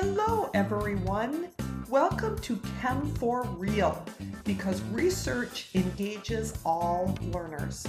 Hello, 0.00 0.48
everyone. 0.54 1.48
Welcome 1.88 2.38
to 2.42 2.60
Chem 2.80 3.04
for 3.16 3.42
Real 3.42 4.00
because 4.44 4.80
research 4.92 5.70
engages 5.74 6.56
all 6.64 7.18
learners. 7.32 7.84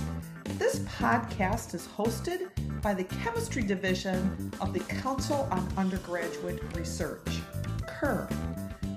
This 0.57 0.79
podcast 0.79 1.75
is 1.75 1.87
hosted 1.95 2.49
by 2.81 2.95
the 2.95 3.03
Chemistry 3.03 3.61
Division 3.61 4.51
of 4.59 4.73
the 4.73 4.79
Council 4.79 5.48
on 5.52 5.71
Undergraduate 5.77 6.64
Research, 6.75 7.41
CUR. 7.86 8.28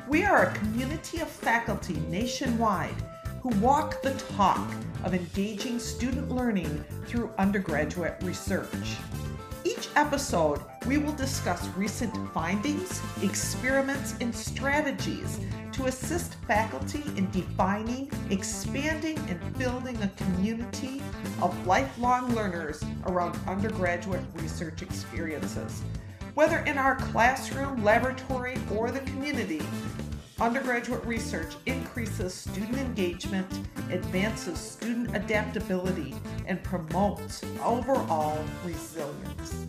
We 0.08 0.24
are 0.24 0.46
a 0.46 0.54
community 0.54 1.20
of 1.20 1.28
faculty 1.28 2.00
nationwide 2.08 2.96
who 3.42 3.50
walk 3.60 4.00
the 4.00 4.14
talk 4.36 4.66
of 5.04 5.12
engaging 5.12 5.78
student 5.78 6.30
learning 6.30 6.82
through 7.04 7.30
undergraduate 7.36 8.16
research. 8.22 8.96
Episode, 9.94 10.58
we 10.86 10.96
will 10.96 11.12
discuss 11.12 11.68
recent 11.76 12.14
findings, 12.32 13.02
experiments, 13.22 14.14
and 14.22 14.34
strategies 14.34 15.38
to 15.72 15.84
assist 15.84 16.34
faculty 16.46 17.02
in 17.18 17.30
defining, 17.30 18.10
expanding, 18.30 19.18
and 19.28 19.58
building 19.58 20.02
a 20.02 20.08
community 20.16 21.02
of 21.42 21.66
lifelong 21.66 22.34
learners 22.34 22.82
around 23.04 23.38
undergraduate 23.46 24.24
research 24.36 24.80
experiences. 24.80 25.82
Whether 26.32 26.60
in 26.60 26.78
our 26.78 26.96
classroom, 26.96 27.84
laboratory, 27.84 28.56
or 28.74 28.90
the 28.90 29.00
community, 29.00 29.60
undergraduate 30.40 31.04
research 31.04 31.54
increases 31.66 32.32
student 32.32 32.78
engagement, 32.78 33.46
advances 33.90 34.58
student 34.58 35.14
adaptability, 35.14 36.14
and 36.46 36.62
promotes 36.64 37.44
overall 37.62 38.42
resilience. 38.64 39.66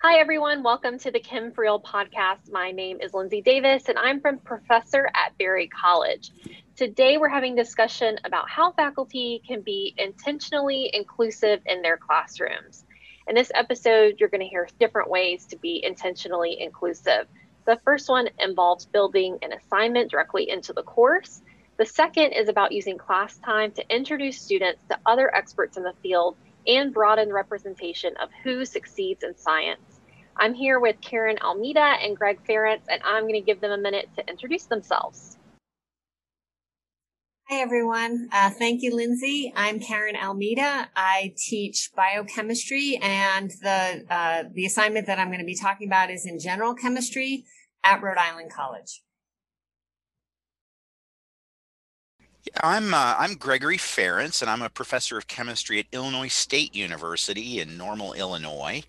Hi, 0.00 0.20
everyone. 0.20 0.62
Welcome 0.62 0.96
to 1.00 1.10
the 1.10 1.18
Chem 1.18 1.50
for 1.50 1.62
Real 1.62 1.80
podcast. 1.80 2.52
My 2.52 2.70
name 2.70 3.00
is 3.00 3.14
Lindsay 3.14 3.42
Davis, 3.42 3.88
and 3.88 3.98
I'm 3.98 4.20
from 4.20 4.38
professor 4.38 5.10
at 5.12 5.36
Berry 5.38 5.66
College. 5.66 6.30
Today, 6.76 7.18
we're 7.18 7.28
having 7.28 7.56
discussion 7.56 8.16
about 8.22 8.48
how 8.48 8.70
faculty 8.70 9.42
can 9.44 9.60
be 9.62 9.96
intentionally 9.98 10.88
inclusive 10.94 11.62
in 11.66 11.82
their 11.82 11.96
classrooms. 11.96 12.84
In 13.26 13.34
this 13.34 13.50
episode, 13.56 14.20
you're 14.20 14.28
going 14.28 14.40
to 14.40 14.46
hear 14.46 14.68
different 14.78 15.10
ways 15.10 15.46
to 15.46 15.56
be 15.56 15.84
intentionally 15.84 16.60
inclusive. 16.60 17.26
The 17.66 17.80
first 17.84 18.08
one 18.08 18.28
involves 18.38 18.86
building 18.86 19.38
an 19.42 19.52
assignment 19.52 20.12
directly 20.12 20.48
into 20.48 20.72
the 20.72 20.84
course. 20.84 21.42
The 21.76 21.86
second 21.86 22.34
is 22.34 22.48
about 22.48 22.70
using 22.70 22.98
class 22.98 23.36
time 23.38 23.72
to 23.72 23.92
introduce 23.92 24.40
students 24.40 24.84
to 24.90 24.98
other 25.06 25.34
experts 25.34 25.76
in 25.76 25.82
the 25.82 25.94
field 26.04 26.36
and 26.68 26.92
broaden 26.92 27.32
representation 27.32 28.14
of 28.22 28.28
who 28.44 28.64
succeeds 28.64 29.24
in 29.24 29.36
science. 29.36 30.00
I'm 30.36 30.54
here 30.54 30.78
with 30.78 31.00
Karen 31.00 31.38
Almeida 31.42 31.80
and 31.80 32.16
Greg 32.16 32.38
Ferrence, 32.46 32.84
and 32.88 33.02
I'm 33.04 33.22
going 33.22 33.34
to 33.34 33.40
give 33.40 33.60
them 33.60 33.72
a 33.72 33.78
minute 33.78 34.08
to 34.16 34.28
introduce 34.28 34.66
themselves. 34.66 35.36
Hi, 37.48 37.60
everyone. 37.62 38.28
Uh, 38.30 38.50
thank 38.50 38.82
you, 38.82 38.94
Lindsay. 38.94 39.50
I'm 39.56 39.80
Karen 39.80 40.16
Almeida. 40.16 40.90
I 40.94 41.32
teach 41.38 41.90
biochemistry, 41.96 42.98
and 43.02 43.50
the 43.62 44.04
uh, 44.10 44.44
the 44.52 44.66
assignment 44.66 45.06
that 45.06 45.18
I'm 45.18 45.28
going 45.28 45.40
to 45.40 45.46
be 45.46 45.56
talking 45.56 45.88
about 45.88 46.10
is 46.10 46.26
in 46.26 46.38
general 46.38 46.74
chemistry 46.74 47.46
at 47.82 48.02
Rhode 48.02 48.18
Island 48.18 48.52
College. 48.52 49.02
I'm 52.62 52.94
uh, 52.94 53.14
I'm 53.18 53.34
Gregory 53.34 53.78
Ferrence, 53.78 54.42
and 54.42 54.50
I'm 54.50 54.62
a 54.62 54.68
professor 54.68 55.16
of 55.18 55.26
chemistry 55.26 55.78
at 55.78 55.86
Illinois 55.92 56.28
State 56.28 56.74
University 56.74 57.60
in 57.60 57.76
Normal, 57.76 58.14
Illinois. 58.14 58.82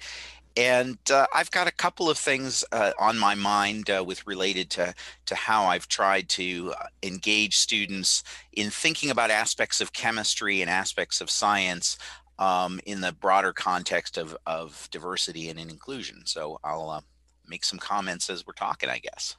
And 0.58 0.98
uh, 1.12 1.26
I've 1.34 1.52
got 1.52 1.68
a 1.68 1.72
couple 1.72 2.10
of 2.10 2.18
things 2.18 2.66
uh, 2.72 2.92
on 3.00 3.18
my 3.18 3.36
mind 3.36 3.90
uh, 3.90 4.04
with 4.06 4.26
related 4.28 4.70
to 4.72 4.94
to 5.28 5.36
how 5.36 5.66
I've 5.66 5.88
tried 5.88 6.28
to 6.30 6.74
uh, 6.80 6.86
engage 7.04 7.56
students 7.56 8.24
in 8.54 8.70
thinking 8.70 9.10
about 9.10 9.32
aspects 9.32 9.80
of 9.80 9.94
chemistry 9.94 10.62
and 10.62 10.70
aspects 10.70 11.22
of 11.22 11.30
science 11.30 11.98
um, 12.40 12.80
in 12.86 13.02
the 13.02 13.14
broader 13.14 13.54
context 13.54 14.18
of 14.18 14.36
of 14.46 14.88
diversity 14.92 15.50
and 15.50 15.60
inclusion. 15.60 16.26
So 16.26 16.60
I'll 16.64 16.90
uh, 16.90 17.02
make 17.48 17.64
some 17.64 17.80
comments 17.80 18.30
as 18.30 18.46
we're 18.46 18.54
talking, 18.54 18.90
I 18.90 19.00
guess. 19.00 19.36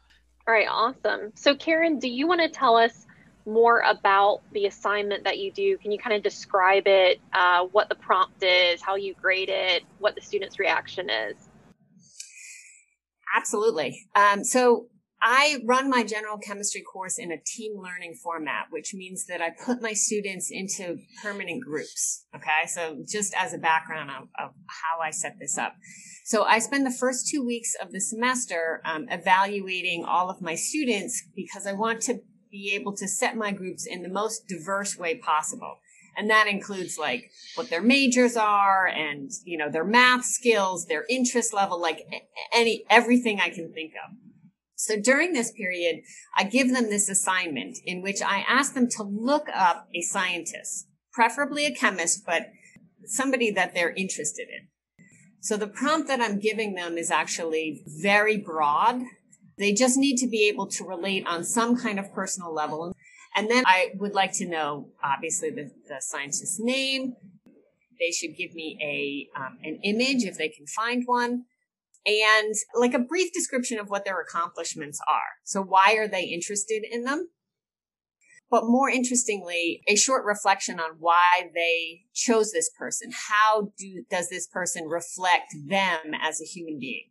All 0.48 0.54
right, 0.54 0.68
awesome. 0.68 1.32
So 1.34 1.54
Karen, 1.54 1.98
do 1.98 2.08
you 2.08 2.26
want 2.26 2.40
to 2.40 2.48
tell 2.48 2.76
us 2.76 3.06
more 3.46 3.80
about 3.80 4.40
the 4.52 4.66
assignment 4.66 5.24
that 5.24 5.38
you 5.38 5.52
do? 5.52 5.78
Can 5.78 5.92
you 5.92 5.98
kind 5.98 6.16
of 6.16 6.22
describe 6.22 6.84
it, 6.86 7.20
uh, 7.32 7.64
what 7.72 7.88
the 7.88 7.94
prompt 7.94 8.42
is, 8.42 8.82
how 8.82 8.96
you 8.96 9.14
grade 9.14 9.48
it, 9.48 9.82
what 9.98 10.14
the 10.14 10.20
student's 10.20 10.58
reaction 10.58 11.08
is? 11.10 11.36
Absolutely. 13.36 14.06
Um, 14.14 14.44
so 14.44 14.86
I 15.22 15.58
run 15.66 15.90
my 15.90 16.02
general 16.02 16.38
chemistry 16.38 16.82
course 16.82 17.18
in 17.18 17.30
a 17.30 17.36
team 17.44 17.74
learning 17.76 18.14
format, 18.22 18.66
which 18.70 18.94
means 18.94 19.26
that 19.26 19.42
I 19.42 19.50
put 19.50 19.82
my 19.82 19.92
students 19.92 20.50
into 20.50 20.96
permanent 21.22 21.62
groups. 21.62 22.26
Okay. 22.34 22.66
So 22.68 23.02
just 23.06 23.34
as 23.36 23.52
a 23.52 23.58
background 23.58 24.10
of, 24.10 24.28
of 24.38 24.54
how 24.66 25.00
I 25.02 25.10
set 25.10 25.36
this 25.38 25.58
up. 25.58 25.74
So 26.24 26.44
I 26.44 26.58
spend 26.58 26.86
the 26.86 26.90
first 26.90 27.28
two 27.28 27.44
weeks 27.44 27.74
of 27.82 27.92
the 27.92 28.00
semester 28.00 28.80
um, 28.84 29.06
evaluating 29.10 30.04
all 30.04 30.30
of 30.30 30.40
my 30.40 30.54
students 30.54 31.22
because 31.36 31.66
I 31.66 31.72
want 31.72 32.00
to 32.02 32.20
be 32.50 32.72
able 32.74 32.96
to 32.96 33.08
set 33.08 33.36
my 33.36 33.52
groups 33.52 33.86
in 33.86 34.02
the 34.02 34.08
most 34.08 34.46
diverse 34.48 34.98
way 34.98 35.16
possible. 35.16 35.78
And 36.16 36.28
that 36.28 36.48
includes 36.48 36.98
like 36.98 37.30
what 37.54 37.70
their 37.70 37.82
majors 37.82 38.36
are 38.36 38.86
and, 38.86 39.30
you 39.44 39.56
know, 39.56 39.70
their 39.70 39.84
math 39.84 40.24
skills, 40.24 40.86
their 40.86 41.04
interest 41.08 41.54
level, 41.54 41.80
like 41.80 42.00
any, 42.52 42.84
everything 42.90 43.40
I 43.40 43.50
can 43.50 43.72
think 43.72 43.92
of. 43.92 44.16
So 44.74 44.98
during 44.98 45.32
this 45.32 45.52
period, 45.52 46.02
I 46.36 46.44
give 46.44 46.72
them 46.72 46.84
this 46.84 47.08
assignment 47.08 47.78
in 47.84 48.02
which 48.02 48.22
I 48.22 48.44
ask 48.48 48.74
them 48.74 48.88
to 48.96 49.02
look 49.02 49.46
up 49.54 49.88
a 49.94 50.00
scientist, 50.00 50.88
preferably 51.12 51.66
a 51.66 51.74
chemist, 51.74 52.24
but 52.26 52.48
somebody 53.04 53.50
that 53.50 53.74
they're 53.74 53.92
interested 53.92 54.48
in. 54.48 54.68
So 55.40 55.56
the 55.56 55.68
prompt 55.68 56.08
that 56.08 56.20
I'm 56.20 56.38
giving 56.38 56.74
them 56.74 56.98
is 56.98 57.10
actually 57.10 57.82
very 57.86 58.36
broad 58.36 59.02
they 59.60 59.74
just 59.74 59.98
need 59.98 60.16
to 60.16 60.26
be 60.26 60.48
able 60.48 60.66
to 60.66 60.84
relate 60.84 61.26
on 61.26 61.44
some 61.44 61.76
kind 61.76 62.00
of 62.00 62.12
personal 62.12 62.52
level. 62.52 62.94
And 63.36 63.50
then 63.50 63.62
I 63.66 63.90
would 63.96 64.14
like 64.14 64.32
to 64.38 64.48
know, 64.48 64.88
obviously, 65.04 65.50
the, 65.50 65.70
the 65.86 66.00
scientist's 66.00 66.58
name. 66.58 67.14
They 68.00 68.10
should 68.10 68.36
give 68.36 68.54
me 68.54 68.78
a 68.82 69.38
um, 69.38 69.58
an 69.62 69.78
image 69.84 70.24
if 70.24 70.38
they 70.38 70.48
can 70.48 70.66
find 70.66 71.02
one, 71.04 71.44
and 72.06 72.54
like 72.74 72.94
a 72.94 72.98
brief 72.98 73.30
description 73.34 73.78
of 73.78 73.90
what 73.90 74.06
their 74.06 74.18
accomplishments 74.18 74.98
are. 75.06 75.36
So 75.44 75.60
why 75.60 75.96
are 75.98 76.08
they 76.08 76.24
interested 76.24 76.82
in 76.90 77.04
them? 77.04 77.28
But 78.50 78.64
more 78.64 78.88
interestingly, 78.88 79.82
a 79.86 79.94
short 79.94 80.24
reflection 80.24 80.80
on 80.80 80.96
why 80.98 81.50
they 81.54 82.00
chose 82.14 82.50
this 82.50 82.70
person. 82.76 83.10
How 83.28 83.72
do, 83.78 84.04
does 84.10 84.28
this 84.30 84.48
person 84.48 84.86
reflect 84.86 85.54
them 85.68 86.14
as 86.20 86.40
a 86.40 86.46
human 86.46 86.78
being? 86.80 87.10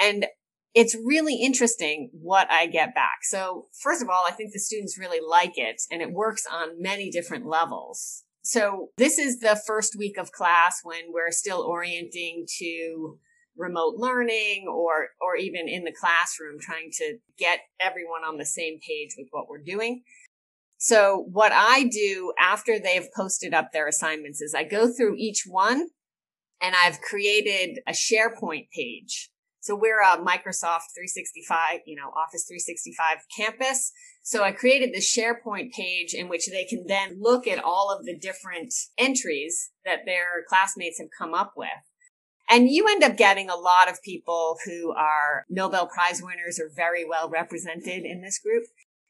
And 0.00 0.26
it's 0.74 0.94
really 0.94 1.34
interesting 1.36 2.10
what 2.12 2.50
I 2.50 2.66
get 2.66 2.94
back. 2.94 3.18
So 3.22 3.66
first 3.82 4.02
of 4.02 4.08
all, 4.08 4.24
I 4.26 4.32
think 4.32 4.52
the 4.52 4.60
students 4.60 4.98
really 4.98 5.20
like 5.26 5.58
it 5.58 5.82
and 5.90 6.00
it 6.00 6.12
works 6.12 6.46
on 6.50 6.80
many 6.80 7.10
different 7.10 7.46
levels. 7.46 8.24
So 8.42 8.88
this 8.96 9.18
is 9.18 9.40
the 9.40 9.60
first 9.66 9.96
week 9.98 10.16
of 10.16 10.32
class 10.32 10.80
when 10.82 11.12
we're 11.12 11.32
still 11.32 11.62
orienting 11.62 12.46
to 12.58 13.18
remote 13.56 13.94
learning 13.96 14.66
or, 14.68 15.08
or 15.20 15.36
even 15.36 15.68
in 15.68 15.84
the 15.84 15.92
classroom 15.92 16.58
trying 16.58 16.90
to 16.92 17.18
get 17.36 17.60
everyone 17.80 18.22
on 18.22 18.38
the 18.38 18.46
same 18.46 18.78
page 18.78 19.14
with 19.18 19.26
what 19.32 19.48
we're 19.48 19.62
doing. 19.62 20.02
So 20.78 21.26
what 21.30 21.52
I 21.52 21.84
do 21.84 22.32
after 22.40 22.78
they've 22.78 23.08
posted 23.14 23.52
up 23.52 23.72
their 23.72 23.86
assignments 23.86 24.40
is 24.40 24.54
I 24.54 24.64
go 24.64 24.90
through 24.90 25.16
each 25.18 25.44
one 25.46 25.88
and 26.62 26.74
I've 26.74 27.00
created 27.02 27.80
a 27.86 27.92
SharePoint 27.92 28.68
page 28.74 29.29
so 29.60 29.76
we're 29.76 30.00
a 30.00 30.16
Microsoft 30.16 30.92
365, 30.94 31.80
you 31.86 31.94
know, 31.94 32.08
Office 32.16 32.46
365 32.48 33.18
campus. 33.36 33.92
So 34.22 34.42
I 34.42 34.52
created 34.52 34.92
this 34.92 35.14
SharePoint 35.14 35.72
page 35.72 36.14
in 36.14 36.28
which 36.28 36.46
they 36.46 36.64
can 36.64 36.84
then 36.86 37.18
look 37.20 37.46
at 37.46 37.62
all 37.62 37.94
of 37.94 38.06
the 38.06 38.18
different 38.18 38.72
entries 38.96 39.70
that 39.84 40.00
their 40.06 40.44
classmates 40.48 40.98
have 40.98 41.08
come 41.16 41.34
up 41.34 41.52
with. 41.56 41.68
And 42.48 42.68
you 42.68 42.88
end 42.88 43.04
up 43.04 43.16
getting 43.16 43.48
a 43.48 43.54
lot 43.54 43.88
of 43.88 44.02
people 44.02 44.56
who 44.64 44.92
are 44.92 45.44
Nobel 45.48 45.86
Prize 45.86 46.22
winners 46.22 46.58
or 46.58 46.70
very 46.74 47.04
well 47.04 47.28
represented 47.28 48.04
in 48.04 48.22
this 48.22 48.38
group. 48.38 48.64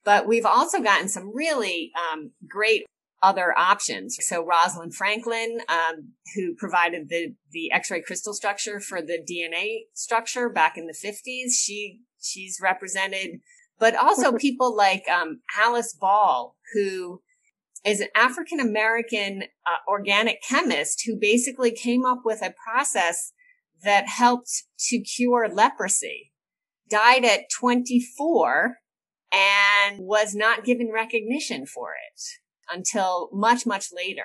But 0.04 0.26
we've 0.26 0.46
also 0.46 0.82
gotten 0.82 1.08
some 1.08 1.34
really 1.34 1.92
um, 1.96 2.32
great 2.48 2.84
other 3.22 3.56
options. 3.56 4.16
So 4.20 4.44
Rosalind 4.44 4.94
Franklin, 4.94 5.60
um, 5.68 6.12
who 6.34 6.54
provided 6.54 7.08
the 7.08 7.34
the 7.52 7.70
X-ray 7.72 8.02
crystal 8.02 8.34
structure 8.34 8.80
for 8.80 9.02
the 9.02 9.18
DNA 9.18 9.82
structure 9.94 10.48
back 10.48 10.76
in 10.76 10.86
the 10.86 10.94
50s, 10.94 11.52
she 11.52 12.00
she's 12.20 12.58
represented. 12.62 13.40
But 13.78 13.94
also 13.94 14.32
people 14.38 14.74
like 14.74 15.04
um, 15.08 15.40
Alice 15.58 15.94
Ball, 15.98 16.56
who 16.74 17.22
is 17.84 18.00
an 18.00 18.08
African 18.14 18.60
American 18.60 19.44
uh, 19.66 19.90
organic 19.90 20.42
chemist 20.42 21.02
who 21.06 21.16
basically 21.18 21.72
came 21.72 22.04
up 22.04 22.20
with 22.24 22.42
a 22.42 22.54
process 22.64 23.32
that 23.82 24.06
helped 24.06 24.64
to 24.78 25.00
cure 25.00 25.48
leprosy. 25.48 26.32
Died 26.90 27.24
at 27.24 27.44
24 27.58 28.78
and 29.32 30.00
was 30.00 30.34
not 30.34 30.64
given 30.64 30.90
recognition 30.92 31.64
for 31.64 31.90
it 31.92 32.20
until 32.72 33.30
much, 33.32 33.66
much 33.66 33.88
later. 33.94 34.22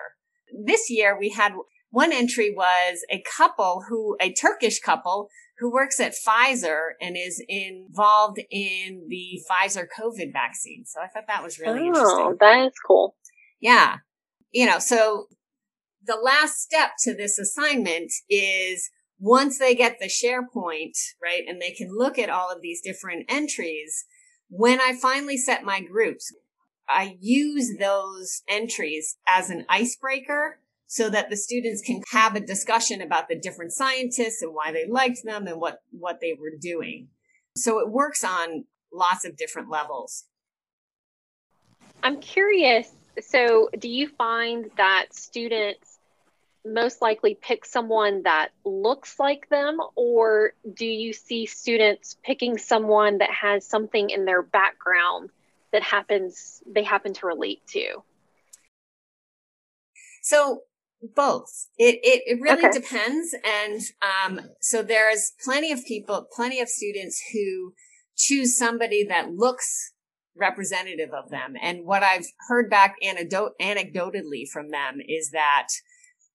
This 0.65 0.89
year 0.89 1.18
we 1.18 1.30
had 1.30 1.53
one 1.89 2.12
entry 2.12 2.53
was 2.56 3.06
a 3.09 3.24
couple 3.38 3.86
who, 3.88 4.18
a 4.19 4.33
Turkish 4.33 4.80
couple 4.80 5.30
who 5.59 5.71
works 5.71 6.00
at 6.00 6.13
Pfizer 6.13 6.89
and 7.00 7.15
is 7.15 7.42
involved 7.47 8.39
in 8.51 9.06
the 9.07 9.42
Pfizer 9.50 9.86
COVID 9.97 10.33
vaccine. 10.33 10.83
So 10.86 11.00
I 11.01 11.07
thought 11.07 11.27
that 11.27 11.44
was 11.44 11.59
really 11.59 11.83
oh, 11.83 11.86
interesting. 11.86 12.38
that 12.42 12.65
is 12.65 12.74
cool. 12.86 13.15
Yeah. 13.62 13.97
You 14.51 14.65
know, 14.65 14.80
so 14.80 15.27
the 16.06 16.18
last 16.21 16.62
step 16.62 16.92
to 17.03 17.15
this 17.15 17.39
assignment 17.39 18.12
is 18.30 18.89
once 19.18 19.57
they 19.57 19.74
get 19.74 19.97
the 20.00 20.07
SharePoint, 20.07 20.97
right, 21.24 21.44
and 21.47 21.62
they 21.62 21.71
can 21.71 21.89
look 21.95 22.19
at 22.19 22.30
all 22.30 22.51
of 22.51 22.62
these 22.62 22.81
different 22.81 23.25
entries, 23.30 24.06
when 24.50 24.80
I 24.80 24.94
finally 24.94 25.38
set 25.38 25.63
my 25.63 25.81
groups, 25.81 26.33
I 26.87 27.17
use 27.19 27.77
those 27.79 28.43
entries 28.47 29.17
as 29.27 29.49
an 29.49 29.65
icebreaker 29.69 30.59
so 30.87 31.09
that 31.09 31.29
the 31.29 31.37
students 31.37 31.81
can 31.81 32.01
have 32.11 32.35
a 32.35 32.39
discussion 32.39 33.01
about 33.01 33.27
the 33.27 33.35
different 33.35 33.71
scientists 33.71 34.41
and 34.41 34.53
why 34.53 34.71
they 34.71 34.87
liked 34.87 35.23
them 35.23 35.47
and 35.47 35.59
what, 35.59 35.79
what 35.91 36.19
they 36.21 36.33
were 36.39 36.53
doing. 36.59 37.07
So 37.57 37.79
it 37.79 37.89
works 37.89 38.23
on 38.23 38.65
lots 38.93 39.25
of 39.25 39.35
different 39.35 39.69
levels. 39.69 40.25
I'm 42.03 42.19
curious. 42.19 42.89
So, 43.21 43.69
do 43.79 43.87
you 43.87 44.09
find 44.09 44.69
that 44.77 45.13
students 45.13 45.97
most 46.65 47.01
likely 47.01 47.35
pick 47.35 47.65
someone 47.65 48.23
that 48.23 48.49
looks 48.65 49.19
like 49.19 49.47
them, 49.49 49.79
or 49.95 50.53
do 50.73 50.85
you 50.85 51.13
see 51.13 51.45
students 51.45 52.17
picking 52.23 52.57
someone 52.57 53.19
that 53.19 53.29
has 53.29 53.65
something 53.65 54.09
in 54.09 54.25
their 54.25 54.41
background 54.41 55.29
that 55.75 55.83
happens 55.83 56.63
they 56.66 56.83
happen 56.83 57.13
to 57.13 57.27
relate 57.27 57.62
to? 57.68 58.01
So 60.24 60.62
both. 61.16 61.68
It 61.77 62.00
it, 62.01 62.24
it 62.25 62.42
really 62.42 62.66
okay. 62.66 62.80
depends, 62.80 63.36
and 63.44 63.81
um, 64.01 64.39
so 64.62 64.81
there's 64.81 65.33
plenty 65.44 65.74
of 65.74 65.83
people, 65.86 66.27
plenty 66.33 66.62
of 66.62 66.69
students 66.69 67.22
who 67.33 67.74
choose 68.16 68.57
somebody 68.57 69.06
that 69.10 69.31
looks 69.31 69.92
representative 70.38 71.10
of 71.13 71.30
them. 71.30 71.56
And 71.62 71.86
what 71.86 72.04
I've 72.04 72.25
heard 72.48 72.69
back 72.69 72.95
anecdote, 73.04 73.51
anecdotally 73.62 74.48
from 74.51 74.71
them 74.71 75.00
is 75.06 75.31
that 75.31 75.68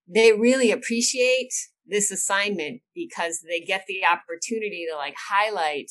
they 0.07 0.33
really 0.33 0.71
appreciate 0.71 1.53
this 1.87 2.11
assignment 2.11 2.83
because 2.95 3.41
they 3.49 3.61
get 3.61 3.85
the 3.89 4.03
opportunity 4.05 4.87
to 4.91 4.97
like 4.97 5.15
highlight 5.31 5.91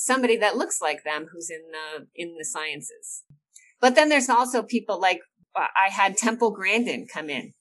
somebody 0.00 0.36
that 0.36 0.56
looks 0.56 0.80
like 0.80 1.02
them 1.02 1.26
who's 1.32 1.50
in 1.50 1.62
the 1.72 2.06
in 2.14 2.36
the 2.38 2.44
sciences. 2.44 3.24
But 3.80 3.94
then 3.94 4.08
there's 4.08 4.28
also 4.28 4.62
people 4.62 5.00
like 5.00 5.20
uh, 5.56 5.66
I 5.76 5.90
had 5.92 6.16
Temple 6.16 6.52
Grandin 6.52 7.06
come 7.12 7.28
in 7.28 7.54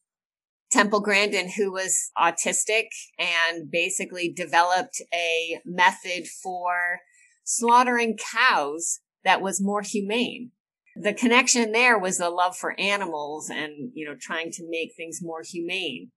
Temple 0.71 0.99
Grandin, 0.99 1.49
who 1.49 1.71
was 1.71 2.11
autistic 2.17 2.87
and 3.17 3.71
basically 3.71 4.31
developed 4.31 5.01
a 5.13 5.59
method 5.65 6.27
for 6.27 6.99
slaughtering 7.43 8.17
cows 8.17 8.99
that 9.23 9.41
was 9.41 9.61
more 9.61 9.81
humane. 9.81 10.51
The 10.95 11.13
connection 11.13 11.71
there 11.71 11.97
was 11.97 12.17
the 12.17 12.29
love 12.29 12.57
for 12.57 12.77
animals 12.79 13.49
and, 13.49 13.91
you 13.93 14.05
know, 14.05 14.15
trying 14.19 14.51
to 14.51 14.67
make 14.67 14.93
things 14.95 15.19
more 15.21 15.41
humane. 15.43 16.11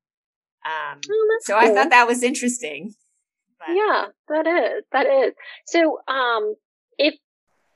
Um, 0.64 1.00
oh, 1.08 1.38
so 1.42 1.58
cool. 1.58 1.68
I 1.68 1.74
thought 1.74 1.90
that 1.90 2.06
was 2.06 2.22
interesting. 2.22 2.94
But. 3.60 3.74
Yeah, 3.74 4.06
that 4.28 4.46
is, 4.46 4.84
that 4.92 5.06
is. 5.06 5.34
So, 5.66 6.00
um, 6.08 6.54
if 6.98 7.14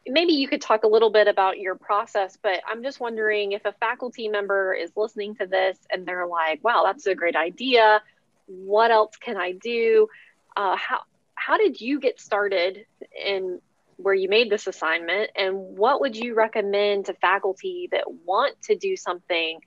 maybe 0.06 0.32
you 0.32 0.48
could 0.48 0.60
talk 0.60 0.84
a 0.84 0.88
little 0.88 1.10
bit 1.10 1.28
about 1.28 1.58
your 1.58 1.74
process, 1.74 2.36
but 2.42 2.60
I'm 2.66 2.82
just 2.82 3.00
wondering 3.00 3.52
if 3.52 3.64
a 3.64 3.72
faculty 3.72 4.28
member 4.28 4.74
is 4.74 4.90
listening 4.96 5.34
to 5.36 5.46
this 5.46 5.78
and 5.90 6.06
they're 6.06 6.26
like, 6.26 6.62
wow, 6.62 6.82
that's 6.84 7.06
a 7.06 7.14
great 7.14 7.36
idea. 7.36 8.02
What 8.46 8.90
else 8.90 9.16
can 9.16 9.36
I 9.36 9.52
do? 9.52 10.08
Uh, 10.56 10.76
how, 10.76 11.00
how 11.34 11.56
did 11.56 11.80
you 11.80 12.00
get 12.00 12.20
started 12.20 12.84
in 13.24 13.60
where 13.96 14.14
you 14.14 14.28
made 14.28 14.50
this 14.50 14.66
assignment? 14.66 15.30
And 15.36 15.56
what 15.56 16.00
would 16.00 16.16
you 16.16 16.34
recommend 16.34 17.06
to 17.06 17.14
faculty 17.14 17.88
that 17.92 18.04
want 18.26 18.60
to 18.64 18.76
do 18.76 18.96
something 18.96 19.60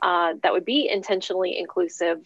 uh, 0.00 0.34
that 0.42 0.52
would 0.52 0.64
be 0.64 0.88
intentionally 0.90 1.58
inclusive? 1.58 2.20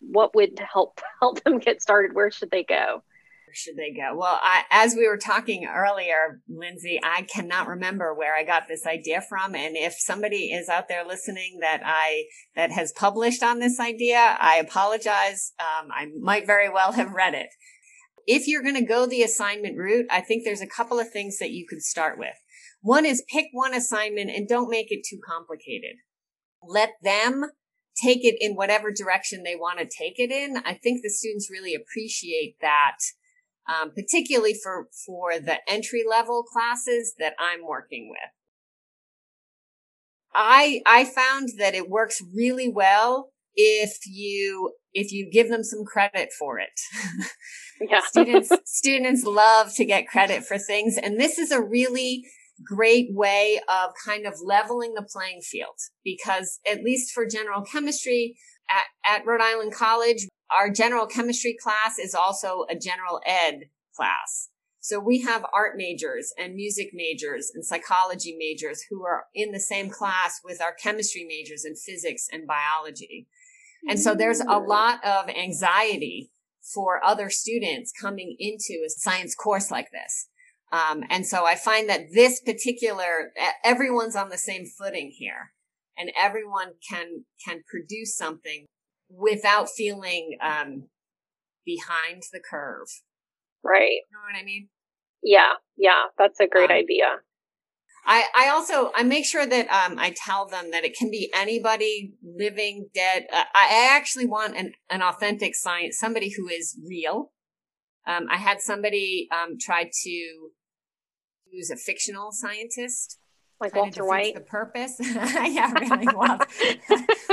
What 0.00 0.34
would 0.34 0.58
help 0.58 1.00
help 1.20 1.42
them 1.44 1.58
get 1.58 1.82
started? 1.82 2.14
Where 2.14 2.30
should 2.30 2.50
they 2.50 2.64
go? 2.64 3.02
Where 3.48 3.54
should 3.54 3.76
they 3.76 3.92
go? 3.92 4.14
Well, 4.14 4.38
I, 4.42 4.64
as 4.70 4.94
we 4.94 5.08
were 5.08 5.16
talking 5.16 5.66
earlier, 5.66 6.42
Lindsay, 6.50 7.00
I 7.02 7.22
cannot 7.22 7.66
remember 7.66 8.14
where 8.14 8.36
I 8.36 8.44
got 8.44 8.68
this 8.68 8.86
idea 8.86 9.22
from. 9.26 9.54
And 9.54 9.74
if 9.74 9.94
somebody 9.94 10.52
is 10.52 10.68
out 10.68 10.88
there 10.88 11.06
listening 11.06 11.58
that 11.62 11.80
I, 11.82 12.24
that 12.56 12.70
has 12.72 12.92
published 12.92 13.42
on 13.42 13.58
this 13.58 13.80
idea, 13.80 14.36
I 14.38 14.56
apologize. 14.56 15.54
Um, 15.58 15.88
I 15.90 16.08
might 16.20 16.46
very 16.46 16.68
well 16.68 16.92
have 16.92 17.12
read 17.12 17.32
it. 17.32 17.48
If 18.26 18.46
you're 18.46 18.62
going 18.62 18.74
to 18.74 18.84
go 18.84 19.06
the 19.06 19.22
assignment 19.22 19.78
route, 19.78 20.04
I 20.10 20.20
think 20.20 20.44
there's 20.44 20.60
a 20.60 20.66
couple 20.66 20.98
of 20.98 21.10
things 21.10 21.38
that 21.38 21.50
you 21.50 21.64
could 21.66 21.80
start 21.80 22.18
with. 22.18 22.34
One 22.82 23.06
is 23.06 23.24
pick 23.32 23.46
one 23.52 23.72
assignment 23.72 24.30
and 24.30 24.46
don't 24.46 24.70
make 24.70 24.88
it 24.90 25.06
too 25.08 25.18
complicated. 25.26 25.96
Let 26.62 26.90
them 27.02 27.46
take 28.02 28.24
it 28.24 28.36
in 28.40 28.54
whatever 28.54 28.90
direction 28.92 29.42
they 29.42 29.56
want 29.56 29.78
to 29.78 29.84
take 29.84 30.18
it 30.18 30.30
in. 30.30 30.58
I 30.64 30.74
think 30.74 31.02
the 31.02 31.10
students 31.10 31.50
really 31.50 31.74
appreciate 31.74 32.56
that 32.60 32.98
um, 33.68 33.90
particularly 33.90 34.54
for, 34.54 34.88
for 35.06 35.38
the 35.38 35.58
entry 35.68 36.02
level 36.08 36.42
classes 36.42 37.14
that 37.18 37.34
I'm 37.38 37.66
working 37.66 38.08
with. 38.08 38.18
I, 40.34 40.80
I 40.86 41.04
found 41.04 41.50
that 41.58 41.74
it 41.74 41.90
works 41.90 42.22
really 42.34 42.68
well 42.68 43.30
if 43.54 43.98
you, 44.06 44.74
if 44.92 45.12
you 45.12 45.28
give 45.30 45.48
them 45.48 45.64
some 45.64 45.84
credit 45.84 46.30
for 46.38 46.58
it. 46.58 46.80
Yeah. 47.80 48.00
students, 48.06 48.52
students 48.64 49.24
love 49.24 49.74
to 49.74 49.84
get 49.84 50.08
credit 50.08 50.44
for 50.44 50.58
things. 50.58 50.96
And 50.96 51.20
this 51.20 51.38
is 51.38 51.50
a 51.50 51.62
really 51.62 52.24
great 52.64 53.08
way 53.10 53.60
of 53.68 53.90
kind 54.04 54.26
of 54.26 54.34
leveling 54.42 54.94
the 54.94 55.02
playing 55.02 55.40
field 55.42 55.78
because 56.04 56.58
at 56.70 56.82
least 56.82 57.12
for 57.12 57.26
general 57.26 57.62
chemistry 57.62 58.36
at, 58.70 59.18
at 59.18 59.26
Rhode 59.26 59.40
Island 59.40 59.72
College, 59.72 60.26
our 60.50 60.70
general 60.70 61.06
chemistry 61.06 61.56
class 61.60 61.98
is 61.98 62.14
also 62.14 62.64
a 62.70 62.76
general 62.76 63.20
ed 63.26 63.70
class. 63.94 64.48
So 64.80 64.98
we 64.98 65.20
have 65.22 65.44
art 65.52 65.76
majors 65.76 66.32
and 66.38 66.54
music 66.54 66.90
majors 66.94 67.50
and 67.54 67.64
psychology 67.64 68.36
majors 68.38 68.84
who 68.88 69.04
are 69.04 69.24
in 69.34 69.52
the 69.52 69.60
same 69.60 69.90
class 69.90 70.40
with 70.42 70.62
our 70.62 70.72
chemistry 70.72 71.26
majors 71.28 71.64
in 71.64 71.74
physics 71.74 72.26
and 72.32 72.46
biology. 72.46 73.26
And 73.88 74.00
so 74.00 74.14
there's 74.14 74.40
a 74.40 74.44
mm. 74.44 74.66
lot 74.66 75.04
of 75.04 75.28
anxiety 75.28 76.30
for 76.74 77.04
other 77.04 77.30
students 77.30 77.92
coming 77.92 78.36
into 78.38 78.82
a 78.86 78.90
science 78.90 79.34
course 79.34 79.70
like 79.70 79.90
this. 79.90 80.28
Um, 80.70 81.02
and 81.08 81.26
so 81.26 81.44
I 81.46 81.54
find 81.54 81.88
that 81.88 82.12
this 82.12 82.40
particular, 82.40 83.32
everyone's 83.64 84.16
on 84.16 84.28
the 84.28 84.38
same 84.38 84.64
footing 84.66 85.12
here 85.16 85.52
and 85.96 86.10
everyone 86.18 86.72
can, 86.88 87.24
can 87.46 87.62
produce 87.66 88.16
something 88.16 88.66
without 89.08 89.68
feeling, 89.70 90.36
um, 90.42 90.88
behind 91.64 92.22
the 92.32 92.40
curve. 92.40 92.86
Right. 93.64 94.00
You 94.10 94.12
know 94.12 94.20
what 94.30 94.40
I 94.40 94.44
mean? 94.44 94.68
Yeah. 95.22 95.54
Yeah. 95.76 96.04
That's 96.18 96.40
a 96.40 96.46
great 96.46 96.70
um, 96.70 96.76
idea. 96.76 97.06
I, 98.06 98.24
I 98.34 98.48
also 98.48 98.90
I 98.94 99.02
make 99.02 99.26
sure 99.26 99.44
that 99.44 99.68
um, 99.68 99.98
I 99.98 100.14
tell 100.16 100.46
them 100.46 100.70
that 100.70 100.84
it 100.84 100.96
can 100.96 101.10
be 101.10 101.30
anybody 101.34 102.14
living 102.22 102.88
dead. 102.94 103.26
Uh, 103.30 103.44
I 103.54 103.90
actually 103.92 104.26
want 104.26 104.56
an, 104.56 104.72
an 104.88 105.02
authentic 105.02 105.54
science, 105.54 105.98
somebody 105.98 106.32
who 106.34 106.48
is 106.48 106.78
real. 106.88 107.32
Um, 108.06 108.26
I 108.30 108.38
had 108.38 108.62
somebody 108.62 109.28
um, 109.30 109.56
try 109.60 109.90
to 110.04 110.50
use 111.50 111.70
a 111.70 111.76
fictional 111.76 112.32
scientist, 112.32 113.18
like 113.60 113.74
Walter 113.74 114.04
White. 114.04 114.34
The 114.34 114.40
purpose, 114.40 114.96
yeah, 115.00 115.72
really, 115.72 116.06
Walter, 116.14 116.46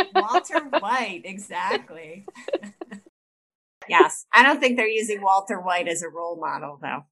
Walter 0.16 0.60
White, 0.80 1.22
exactly. 1.26 2.26
yes. 3.90 4.26
I 4.34 4.44
don't 4.44 4.60
think 4.60 4.78
they're 4.78 4.88
using 4.88 5.22
Walter 5.22 5.60
White 5.60 5.88
as 5.88 6.02
a 6.02 6.10
role 6.10 6.38
model, 6.40 6.80
though. 6.82 7.06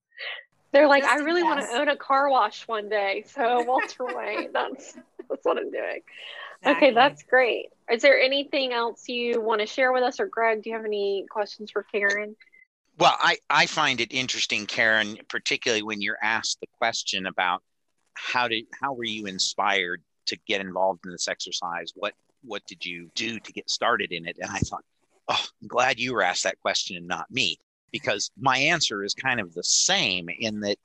They're 0.72 0.88
like, 0.88 1.04
Just 1.04 1.14
I 1.14 1.24
really 1.24 1.44
want 1.44 1.62
to 1.62 1.68
own 1.78 1.88
a 1.88 1.96
car 1.96 2.30
wash 2.30 2.68
one 2.68 2.90
day. 2.90 3.26
So 3.28 3.64
Walter 3.64 4.06
White, 4.06 4.52
that's 4.54 4.98
that's 5.30 5.46
what 5.46 5.58
I'm 5.58 5.70
doing. 5.70 6.02
Exactly. 6.62 6.88
Okay, 6.88 6.96
that's 6.96 7.24
great. 7.24 7.68
Is 7.92 8.02
there 8.02 8.20
anything 8.20 8.74
else 8.74 9.08
you 9.08 9.40
want 9.42 9.62
to 9.62 9.68
share 9.68 9.94
with 9.94 10.02
us, 10.02 10.20
or 10.20 10.26
Greg? 10.26 10.64
Do 10.64 10.70
you 10.70 10.76
have 10.76 10.86
any 10.86 11.26
questions 11.30 11.70
for 11.70 11.84
Karen? 11.84 12.36
Well, 12.98 13.16
I, 13.20 13.38
I 13.50 13.66
find 13.66 14.00
it 14.02 14.14
interesting, 14.14 14.66
Karen, 14.66 15.18
particularly 15.28 15.84
when 15.84 16.02
you're 16.02 16.18
asked 16.22 16.60
the 16.62 16.68
question 16.78 17.26
about 17.26 17.64
how 18.14 18.48
did 18.48 18.66
how 18.80 18.94
were 18.94 19.04
you 19.04 19.26
inspired 19.26 20.04
to 20.28 20.38
get 20.48 20.62
involved 20.62 21.02
in 21.06 21.12
this 21.12 21.28
exercise? 21.28 21.92
What 21.96 22.14
what 22.44 22.64
did 22.68 22.86
you 22.86 23.10
do 23.16 23.40
to 23.40 23.52
get 23.52 23.70
started 23.70 24.12
in 24.12 24.28
it? 24.28 24.38
And 24.40 24.52
I 24.52 24.60
thought, 24.60 24.84
oh, 25.28 25.46
I'm 25.62 25.68
glad 25.68 26.00
you 26.00 26.14
were 26.14 26.22
asked 26.22 26.44
that 26.44 26.60
question 26.60 26.96
and 26.98 27.08
not 27.08 27.32
me, 27.32 27.58
because 27.92 28.30
my 28.38 28.58
answer 28.58 29.04
is 29.04 29.14
kind 29.14 29.40
of 29.40 29.54
the 29.54 29.64
same 29.64 30.30
in 30.30 30.60
that 30.62 30.78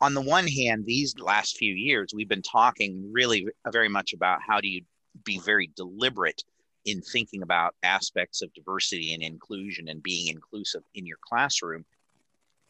on 0.00 0.14
the 0.14 0.20
one 0.20 0.46
hand, 0.46 0.84
these 0.84 1.18
last 1.18 1.56
few 1.56 1.72
years, 1.74 2.12
we've 2.14 2.28
been 2.28 2.42
talking 2.42 3.10
really 3.12 3.46
uh, 3.64 3.70
very 3.70 3.88
much 3.88 4.12
about 4.12 4.40
how 4.46 4.60
do 4.60 4.68
you 4.68 4.82
be 5.24 5.38
very 5.38 5.70
deliberate 5.76 6.42
in 6.84 7.00
thinking 7.00 7.42
about 7.42 7.74
aspects 7.82 8.42
of 8.42 8.52
diversity 8.54 9.14
and 9.14 9.22
inclusion 9.22 9.88
and 9.88 10.02
being 10.02 10.28
inclusive 10.28 10.82
in 10.94 11.06
your 11.06 11.18
classroom. 11.22 11.84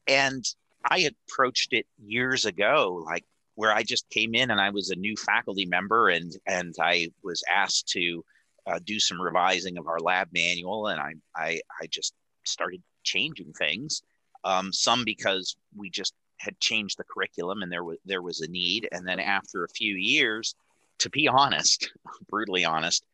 And 0.07 0.45
I 0.91 1.11
approached 1.29 1.73
it 1.73 1.87
years 2.05 2.45
ago, 2.45 3.03
like 3.07 3.25
where 3.55 3.73
I 3.73 3.83
just 3.83 4.09
came 4.11 4.35
in 4.35 4.51
and 4.51 4.61
I 4.61 4.71
was 4.71 4.91
a 4.91 4.97
new 4.97 5.17
faculty 5.17 5.67
member 5.67 6.09
and 6.09 6.35
and 6.47 6.75
I 6.81 7.11
was 7.23 7.43
asked 7.53 7.89
to 7.89 8.25
uh, 8.67 8.79
do 8.85 8.99
some 8.99 9.21
revising 9.21 9.79
of 9.79 9.87
our 9.87 10.01
lab 10.01 10.29
manual 10.33 10.89
and 10.89 11.01
I 11.01 11.15
I, 11.37 11.61
I 11.81 11.87
just 11.87 12.15
started 12.45 12.83
changing 13.05 13.53
things. 13.53 14.03
Um, 14.45 14.73
some 14.73 15.05
because 15.05 15.57
we 15.77 15.89
just 15.89 16.15
had 16.39 16.59
changed 16.59 16.99
the 16.99 17.05
curriculum 17.05 17.63
and 17.63 17.71
there 17.71 17.85
was 17.85 17.99
there 18.05 18.23
was 18.23 18.41
a 18.41 18.49
need. 18.49 18.89
And 18.93 19.07
then 19.07 19.21
after 19.21 19.65
a 19.65 19.69
few 19.69 19.95
years, 19.95 20.55
to 20.99 21.11
be 21.11 21.29
honest, 21.29 21.93
brutally 22.29 22.65
honest, 22.65 23.05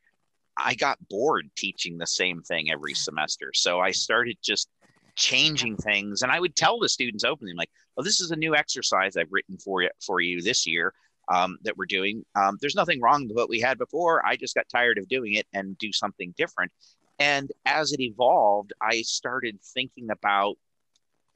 I 0.58 0.74
got 0.74 0.98
bored 1.08 1.50
teaching 1.56 1.98
the 1.98 2.06
same 2.06 2.42
thing 2.42 2.70
every 2.70 2.94
semester. 2.94 3.52
So 3.54 3.80
I 3.80 3.92
started 3.92 4.36
just 4.42 4.68
changing 5.14 5.76
things 5.76 6.22
and 6.22 6.30
I 6.30 6.40
would 6.40 6.56
tell 6.56 6.78
the 6.78 6.88
students 6.88 7.24
openly 7.24 7.54
like, 7.54 7.70
"Oh, 7.96 8.02
this 8.02 8.20
is 8.20 8.30
a 8.30 8.36
new 8.36 8.54
exercise 8.54 9.16
I've 9.16 9.32
written 9.32 9.56
for 9.58 9.82
you 9.82 9.90
for 10.04 10.20
you 10.20 10.42
this 10.42 10.66
year 10.66 10.92
um, 11.28 11.58
that 11.62 11.76
we're 11.76 11.86
doing. 11.86 12.24
Um, 12.34 12.58
there's 12.60 12.74
nothing 12.74 13.00
wrong 13.00 13.26
with 13.28 13.36
what 13.36 13.48
we 13.48 13.60
had 13.60 13.78
before. 13.78 14.24
I 14.26 14.36
just 14.36 14.54
got 14.54 14.68
tired 14.68 14.98
of 14.98 15.08
doing 15.08 15.34
it 15.34 15.46
and 15.52 15.78
do 15.78 15.92
something 15.92 16.34
different." 16.36 16.72
And 17.20 17.50
as 17.64 17.92
it 17.92 18.00
evolved, 18.00 18.72
I 18.80 19.02
started 19.02 19.58
thinking 19.74 20.10
about 20.10 20.56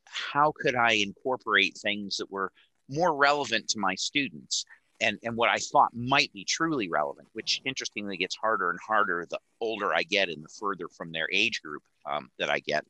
how 0.04 0.52
could 0.56 0.76
I 0.76 0.92
incorporate 0.92 1.76
things 1.76 2.18
that 2.18 2.30
were 2.30 2.52
more 2.88 3.14
relevant 3.14 3.68
to 3.68 3.78
my 3.78 3.94
students 3.94 4.64
and, 5.02 5.18
and 5.24 5.36
what 5.36 5.50
I 5.50 5.58
thought 5.58 5.90
might 5.94 6.32
be 6.32 6.44
truly 6.44 6.88
relevant, 6.88 7.28
which 7.32 7.60
interestingly 7.64 8.16
gets 8.16 8.36
harder 8.36 8.70
and 8.70 8.78
harder 8.86 9.26
the 9.28 9.38
older 9.60 9.92
I 9.92 10.04
get 10.04 10.28
and 10.28 10.42
the 10.42 10.48
further 10.60 10.88
from 10.88 11.12
their 11.12 11.28
age 11.32 11.60
group 11.60 11.82
um, 12.06 12.30
that 12.38 12.48
I 12.48 12.60
get. 12.60 12.84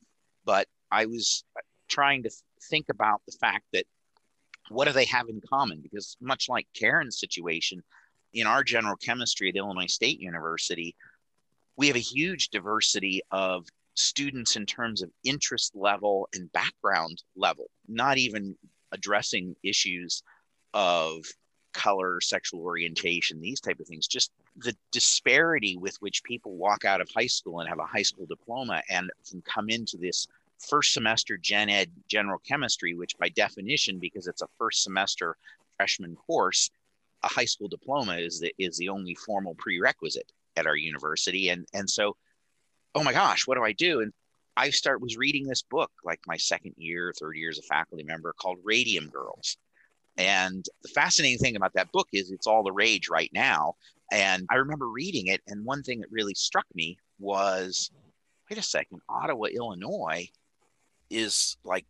But 0.44 0.68
I 0.90 1.06
was 1.06 1.44
trying 1.88 2.22
to 2.24 2.30
think 2.70 2.86
about 2.90 3.22
the 3.26 3.36
fact 3.40 3.64
that 3.72 3.86
what 4.68 4.86
do 4.86 4.92
they 4.92 5.06
have 5.06 5.28
in 5.28 5.40
common? 5.48 5.80
Because 5.82 6.16
much 6.20 6.48
like 6.48 6.66
Karen's 6.74 7.18
situation, 7.18 7.82
in 8.34 8.46
our 8.46 8.62
general 8.62 8.96
chemistry 8.96 9.48
at 9.48 9.56
Illinois 9.56 9.86
State 9.86 10.20
University, 10.20 10.94
we 11.76 11.86
have 11.86 11.96
a 11.96 12.00
huge 12.00 12.50
diversity 12.50 13.22
of 13.30 13.66
students 13.94 14.56
in 14.56 14.66
terms 14.66 15.02
of 15.02 15.10
interest 15.24 15.74
level 15.74 16.28
and 16.34 16.52
background 16.52 17.22
level, 17.36 17.66
not 17.88 18.18
even 18.18 18.54
addressing 18.92 19.54
issues 19.62 20.22
of 20.74 21.24
color, 21.72 22.20
sexual 22.20 22.60
orientation, 22.60 23.40
these 23.40 23.60
type 23.60 23.80
of 23.80 23.86
things. 23.86 24.06
Just 24.06 24.30
the 24.56 24.76
disparity 24.90 25.76
with 25.76 25.96
which 25.96 26.24
people 26.24 26.52
walk 26.52 26.84
out 26.84 27.00
of 27.00 27.08
high 27.10 27.26
school 27.26 27.60
and 27.60 27.68
have 27.68 27.78
a 27.78 27.84
high 27.84 28.02
school 28.02 28.26
diploma 28.26 28.82
and 28.88 29.10
can 29.28 29.42
come 29.42 29.68
into 29.68 29.96
this 29.96 30.26
first 30.58 30.92
semester 30.92 31.36
gen 31.36 31.68
ed 31.68 31.90
general 32.08 32.38
chemistry, 32.46 32.94
which 32.94 33.16
by 33.18 33.28
definition, 33.30 33.98
because 33.98 34.26
it's 34.26 34.42
a 34.42 34.48
first 34.58 34.82
semester 34.82 35.36
freshman 35.76 36.14
course, 36.14 36.70
a 37.22 37.28
high 37.28 37.44
school 37.44 37.68
diploma 37.68 38.16
is 38.16 38.40
the 38.40 38.54
is 38.58 38.76
the 38.76 38.88
only 38.88 39.14
formal 39.14 39.54
prerequisite 39.54 40.30
at 40.56 40.66
our 40.66 40.76
university. 40.76 41.48
And 41.48 41.66
and 41.72 41.88
so, 41.88 42.16
oh 42.94 43.02
my 43.02 43.12
gosh, 43.12 43.46
what 43.46 43.56
do 43.56 43.64
I 43.64 43.72
do? 43.72 44.00
And 44.00 44.12
I 44.56 44.70
start 44.70 45.00
was 45.00 45.16
reading 45.16 45.46
this 45.46 45.62
book 45.62 45.90
like 46.04 46.20
my 46.26 46.36
second 46.36 46.74
year, 46.76 47.12
third 47.18 47.36
year 47.36 47.50
as 47.50 47.58
a 47.58 47.62
faculty 47.62 48.04
member 48.04 48.34
called 48.34 48.58
Radium 48.62 49.08
Girls. 49.08 49.56
And 50.16 50.64
the 50.82 50.88
fascinating 50.88 51.38
thing 51.38 51.56
about 51.56 51.72
that 51.74 51.92
book 51.92 52.08
is 52.12 52.30
it's 52.30 52.46
all 52.46 52.62
the 52.62 52.72
rage 52.72 53.08
right 53.08 53.30
now. 53.32 53.74
And 54.10 54.46
I 54.50 54.56
remember 54.56 54.88
reading 54.88 55.28
it, 55.28 55.40
and 55.46 55.64
one 55.64 55.82
thing 55.82 56.00
that 56.00 56.10
really 56.10 56.34
struck 56.34 56.66
me 56.74 56.98
was 57.18 57.90
wait 58.50 58.58
a 58.58 58.62
second, 58.62 59.00
Ottawa, 59.08 59.46
Illinois 59.46 60.28
is 61.08 61.56
like 61.64 61.86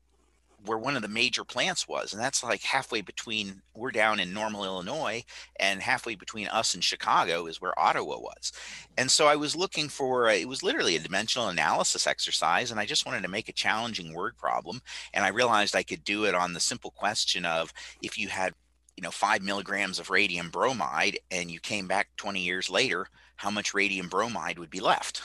where 0.64 0.78
one 0.78 0.96
of 0.96 1.02
the 1.02 1.08
major 1.08 1.44
plants 1.44 1.88
was. 1.88 2.12
And 2.12 2.22
that's 2.22 2.42
like 2.42 2.62
halfway 2.62 3.00
between, 3.00 3.62
we're 3.74 3.90
down 3.90 4.20
in 4.20 4.32
Normal, 4.32 4.64
Illinois, 4.64 5.24
and 5.58 5.82
halfway 5.82 6.14
between 6.14 6.48
us 6.48 6.74
and 6.74 6.84
Chicago 6.84 7.46
is 7.46 7.60
where 7.60 7.78
Ottawa 7.78 8.18
was. 8.18 8.52
And 8.96 9.10
so 9.10 9.26
I 9.26 9.36
was 9.36 9.56
looking 9.56 9.88
for, 9.88 10.28
it 10.28 10.48
was 10.48 10.62
literally 10.62 10.96
a 10.96 11.00
dimensional 11.00 11.48
analysis 11.48 12.06
exercise. 12.06 12.70
And 12.70 12.78
I 12.78 12.86
just 12.86 13.06
wanted 13.06 13.22
to 13.22 13.28
make 13.28 13.48
a 13.48 13.52
challenging 13.52 14.14
word 14.14 14.36
problem. 14.36 14.80
And 15.12 15.24
I 15.24 15.28
realized 15.28 15.74
I 15.74 15.82
could 15.82 16.04
do 16.04 16.24
it 16.24 16.34
on 16.34 16.52
the 16.52 16.60
simple 16.60 16.90
question 16.90 17.44
of 17.44 17.72
if 18.00 18.18
you 18.18 18.28
had, 18.28 18.54
you 18.96 19.02
know, 19.02 19.10
five 19.10 19.42
milligrams 19.42 19.98
of 19.98 20.10
radium 20.10 20.50
bromide 20.50 21.18
and 21.30 21.50
you 21.50 21.58
came 21.60 21.88
back 21.88 22.08
20 22.18 22.40
years 22.40 22.68
later, 22.70 23.06
how 23.36 23.50
much 23.50 23.74
radium 23.74 24.08
bromide 24.08 24.58
would 24.58 24.70
be 24.70 24.80
left? 24.80 25.22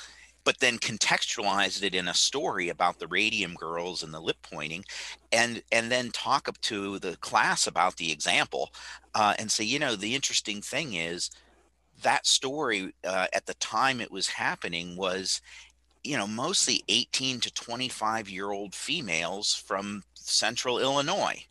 But 0.47 0.61
then 0.61 0.77
contextualized 0.77 1.83
it 1.83 1.93
in 1.93 2.07
a 2.07 2.13
story 2.13 2.69
about 2.69 2.99
the 2.99 3.07
radium 3.07 3.53
girls 3.55 4.01
and 4.01 4.13
the 4.13 4.19
lip 4.21 4.37
pointing 4.49 4.81
and 5.33 5.61
and 5.73 5.91
then 5.91 6.09
talk 6.11 6.47
up 6.47 6.57
to 6.61 6.99
the 6.99 7.17
class 7.17 7.67
about 7.67 7.97
the 7.97 8.13
example 8.13 8.71
uh, 9.13 9.33
and 9.37 9.51
say 9.51 9.65
you 9.65 9.77
know 9.77 9.97
the 9.97 10.15
interesting 10.15 10.61
thing 10.61 10.93
is 10.93 11.31
that 12.01 12.25
story 12.25 12.93
uh, 13.03 13.27
at 13.33 13.45
the 13.45 13.55
time 13.55 13.99
it 13.99 14.09
was 14.09 14.29
happening 14.29 14.95
was 14.95 15.41
you 16.05 16.15
know 16.15 16.25
mostly 16.25 16.81
18 16.87 17.41
to 17.41 17.53
25 17.53 18.29
year 18.29 18.49
old 18.49 18.73
females 18.73 19.53
from 19.53 20.01
central 20.13 20.79
illinois. 20.79 21.45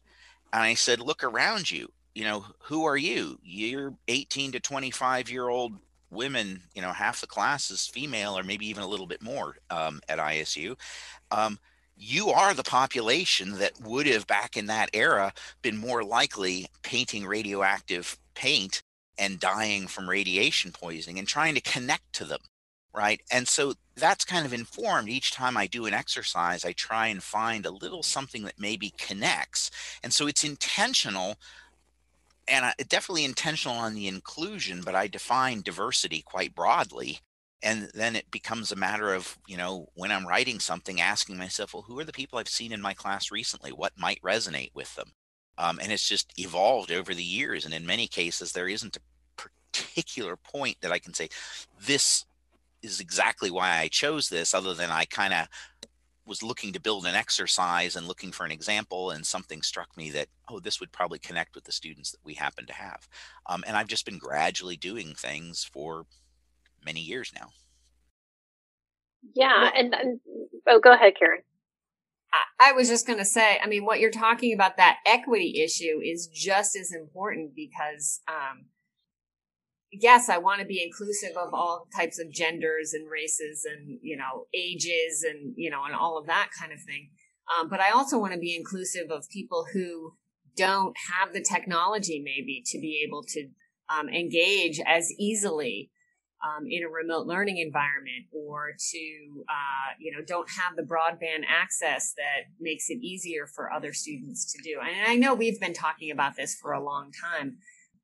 And 0.54 0.62
i 0.62 0.72
said 0.72 1.00
look 1.00 1.22
around 1.22 1.70
you. 1.70 1.92
You 2.14 2.24
know 2.24 2.46
who 2.60 2.86
are 2.86 2.96
you? 2.96 3.38
You're 3.42 3.92
18 4.08 4.52
to 4.52 4.60
25 4.60 5.28
year 5.28 5.50
old 5.50 5.74
women, 6.10 6.62
you 6.74 6.82
know, 6.82 6.92
half 6.92 7.20
the 7.20 7.26
class 7.26 7.70
is 7.70 7.86
female 7.86 8.38
or 8.38 8.42
maybe 8.42 8.66
even 8.66 8.82
a 8.82 8.88
little 8.88 9.06
bit 9.06 9.22
more 9.22 9.56
um, 9.70 10.00
at 10.08 10.18
ISU. 10.18 10.76
Um, 11.30 11.58
you 11.96 12.28
are 12.28 12.52
the 12.52 12.62
population 12.62 13.52
that 13.58 13.80
would 13.80 14.06
have 14.06 14.26
back 14.26 14.56
in 14.56 14.66
that 14.66 14.90
era 14.92 15.32
been 15.62 15.76
more 15.76 16.04
likely 16.04 16.66
painting 16.82 17.26
radioactive 17.26 18.18
paint 18.34 18.82
and 19.18 19.40
dying 19.40 19.86
from 19.86 20.08
radiation 20.08 20.72
poisoning 20.72 21.18
and 21.18 21.26
trying 21.26 21.54
to 21.54 21.60
connect 21.60 22.12
to 22.12 22.24
them 22.24 22.40
right 22.94 23.20
and 23.30 23.48
so 23.48 23.72
that's 23.96 24.26
kind 24.26 24.44
of 24.44 24.52
informed 24.52 25.08
each 25.08 25.32
time 25.32 25.56
i 25.56 25.66
do 25.66 25.86
an 25.86 25.94
exercise 25.94 26.66
i 26.66 26.72
try 26.72 27.06
and 27.06 27.22
find 27.22 27.64
a 27.64 27.70
little 27.70 28.02
something 28.02 28.42
that 28.42 28.58
maybe 28.58 28.92
connects 28.98 29.70
and 30.02 30.12
so 30.12 30.26
it's 30.26 30.44
intentional 30.44 31.36
and 32.48 32.64
I, 32.66 32.74
definitely 32.88 33.24
intentional 33.24 33.76
on 33.76 33.94
the 33.94 34.08
inclusion, 34.08 34.82
but 34.84 34.94
I 34.94 35.06
define 35.06 35.62
diversity 35.62 36.22
quite 36.22 36.54
broadly. 36.54 37.20
And 37.62 37.90
then 37.94 38.16
it 38.16 38.30
becomes 38.30 38.70
a 38.70 38.76
matter 38.76 39.14
of, 39.14 39.38
you 39.46 39.56
know, 39.56 39.88
when 39.94 40.12
I'm 40.12 40.26
writing 40.26 40.60
something, 40.60 41.00
asking 41.00 41.38
myself, 41.38 41.72
well, 41.72 41.82
who 41.82 41.98
are 41.98 42.04
the 42.04 42.12
people 42.12 42.38
I've 42.38 42.48
seen 42.48 42.70
in 42.70 42.82
my 42.82 42.92
class 42.92 43.30
recently? 43.30 43.72
What 43.72 43.92
might 43.96 44.20
resonate 44.22 44.72
with 44.74 44.94
them? 44.94 45.12
Um, 45.58 45.80
and 45.82 45.90
it's 45.90 46.06
just 46.06 46.38
evolved 46.38 46.92
over 46.92 47.14
the 47.14 47.22
years. 47.22 47.64
And 47.64 47.72
in 47.72 47.86
many 47.86 48.06
cases, 48.08 48.52
there 48.52 48.68
isn't 48.68 48.98
a 48.98 49.00
particular 49.72 50.36
point 50.36 50.76
that 50.82 50.92
I 50.92 50.98
can 50.98 51.14
say, 51.14 51.30
this 51.80 52.26
is 52.82 53.00
exactly 53.00 53.50
why 53.50 53.78
I 53.78 53.88
chose 53.88 54.28
this, 54.28 54.54
other 54.54 54.74
than 54.74 54.90
I 54.90 55.06
kind 55.06 55.32
of 55.32 55.48
was 56.26 56.42
looking 56.42 56.72
to 56.72 56.80
build 56.80 57.06
an 57.06 57.14
exercise 57.14 57.96
and 57.96 58.08
looking 58.08 58.32
for 58.32 58.44
an 58.44 58.50
example 58.52 59.10
and 59.10 59.24
something 59.24 59.62
struck 59.62 59.96
me 59.96 60.10
that 60.10 60.28
oh 60.48 60.58
this 60.58 60.80
would 60.80 60.92
probably 60.92 61.18
connect 61.18 61.54
with 61.54 61.64
the 61.64 61.72
students 61.72 62.10
that 62.10 62.24
we 62.24 62.34
happen 62.34 62.66
to 62.66 62.72
have. 62.72 63.08
Um, 63.46 63.64
and 63.66 63.76
i've 63.76 63.88
just 63.88 64.04
been 64.04 64.18
gradually 64.18 64.76
doing 64.76 65.14
things 65.14 65.64
for 65.64 66.06
many 66.84 67.00
years 67.00 67.32
now. 67.34 67.48
Yeah 69.34 69.70
and, 69.74 69.94
and 69.94 70.20
oh 70.66 70.80
go 70.80 70.92
ahead 70.92 71.14
karen. 71.18 71.42
I 72.60 72.72
was 72.72 72.88
just 72.88 73.06
going 73.06 73.18
to 73.18 73.24
say, 73.24 73.58
I 73.62 73.66
mean, 73.66 73.84
what 73.84 74.00
you're 74.00 74.10
talking 74.10 74.52
about, 74.52 74.76
that 74.76 74.98
equity 75.06 75.62
issue 75.62 76.00
is 76.02 76.26
just 76.26 76.76
as 76.76 76.92
important 76.92 77.54
because 77.54 78.20
um, 78.28 78.66
yes, 80.00 80.28
I 80.28 80.38
want 80.38 80.60
to 80.60 80.66
be 80.66 80.82
inclusive 80.82 81.36
of 81.36 81.52
all 81.52 81.86
types 81.94 82.18
of 82.18 82.30
genders 82.30 82.92
and 82.92 83.10
races 83.10 83.64
and, 83.64 83.98
you 84.02 84.16
know, 84.16 84.46
ages 84.54 85.24
and, 85.28 85.54
you 85.56 85.70
know, 85.70 85.84
and 85.84 85.94
all 85.94 86.18
of 86.18 86.26
that 86.26 86.50
kind 86.58 86.72
of 86.72 86.80
thing. 86.80 87.10
Um, 87.54 87.68
but 87.68 87.80
I 87.80 87.90
also 87.90 88.18
want 88.18 88.32
to 88.32 88.38
be 88.38 88.56
inclusive 88.56 89.10
of 89.10 89.28
people 89.28 89.66
who 89.72 90.14
don't 90.56 90.96
have 91.12 91.32
the 91.32 91.42
technology 91.42 92.22
maybe 92.24 92.62
to 92.66 92.78
be 92.78 93.04
able 93.06 93.22
to 93.22 93.48
um, 93.88 94.08
engage 94.08 94.80
as 94.86 95.12
easily 95.18 95.90
um, 96.44 96.66
in 96.68 96.82
a 96.82 96.88
remote 96.88 97.26
learning 97.26 97.58
environment 97.58 98.26
or 98.32 98.72
to, 98.90 99.44
uh, 99.48 99.94
you 99.98 100.12
know, 100.12 100.22
don't 100.26 100.48
have 100.50 100.76
the 100.76 100.82
broadband 100.82 101.44
access 101.48 102.12
that 102.16 102.50
makes 102.60 102.90
it 102.90 102.98
easier 103.02 103.46
for 103.46 103.72
other 103.72 103.92
students 103.92 104.52
to 104.52 104.62
do. 104.62 104.78
And 104.80 105.10
I 105.10 105.16
know 105.16 105.34
we've 105.34 105.60
been 105.60 105.72
talking 105.72 106.10
about 106.10 106.36
this 106.36 106.54
for 106.54 106.72
a 106.72 106.82
long 106.82 107.10
time 107.12 107.58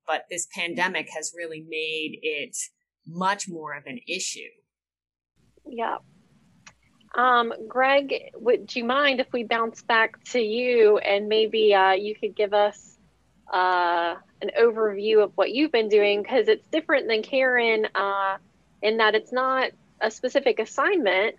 but 0.06 0.26
this 0.30 0.46
pandemic 0.54 1.08
has 1.10 1.32
really 1.36 1.64
made 1.68 2.18
it 2.22 2.56
much 3.06 3.48
more 3.48 3.74
of 3.74 3.86
an 3.86 3.98
issue. 4.06 4.40
Yeah. 5.66 5.98
Um, 7.14 7.52
Greg, 7.68 8.30
would 8.34 8.74
you 8.74 8.84
mind 8.84 9.20
if 9.20 9.32
we 9.32 9.44
bounce 9.44 9.82
back 9.82 10.22
to 10.24 10.40
you 10.40 10.98
and 10.98 11.28
maybe 11.28 11.74
uh, 11.74 11.92
you 11.92 12.14
could 12.14 12.34
give 12.34 12.54
us 12.54 12.96
uh, 13.52 14.14
an 14.40 14.50
overview 14.58 15.22
of 15.22 15.32
what 15.34 15.52
you've 15.52 15.72
been 15.72 15.88
doing? 15.88 16.22
Because 16.22 16.48
it's 16.48 16.66
different 16.68 17.08
than 17.08 17.22
Karen 17.22 17.86
uh, 17.94 18.38
in 18.80 18.96
that 18.96 19.14
it's 19.14 19.32
not 19.32 19.72
a 20.00 20.10
specific 20.10 20.58
assignment, 20.58 21.36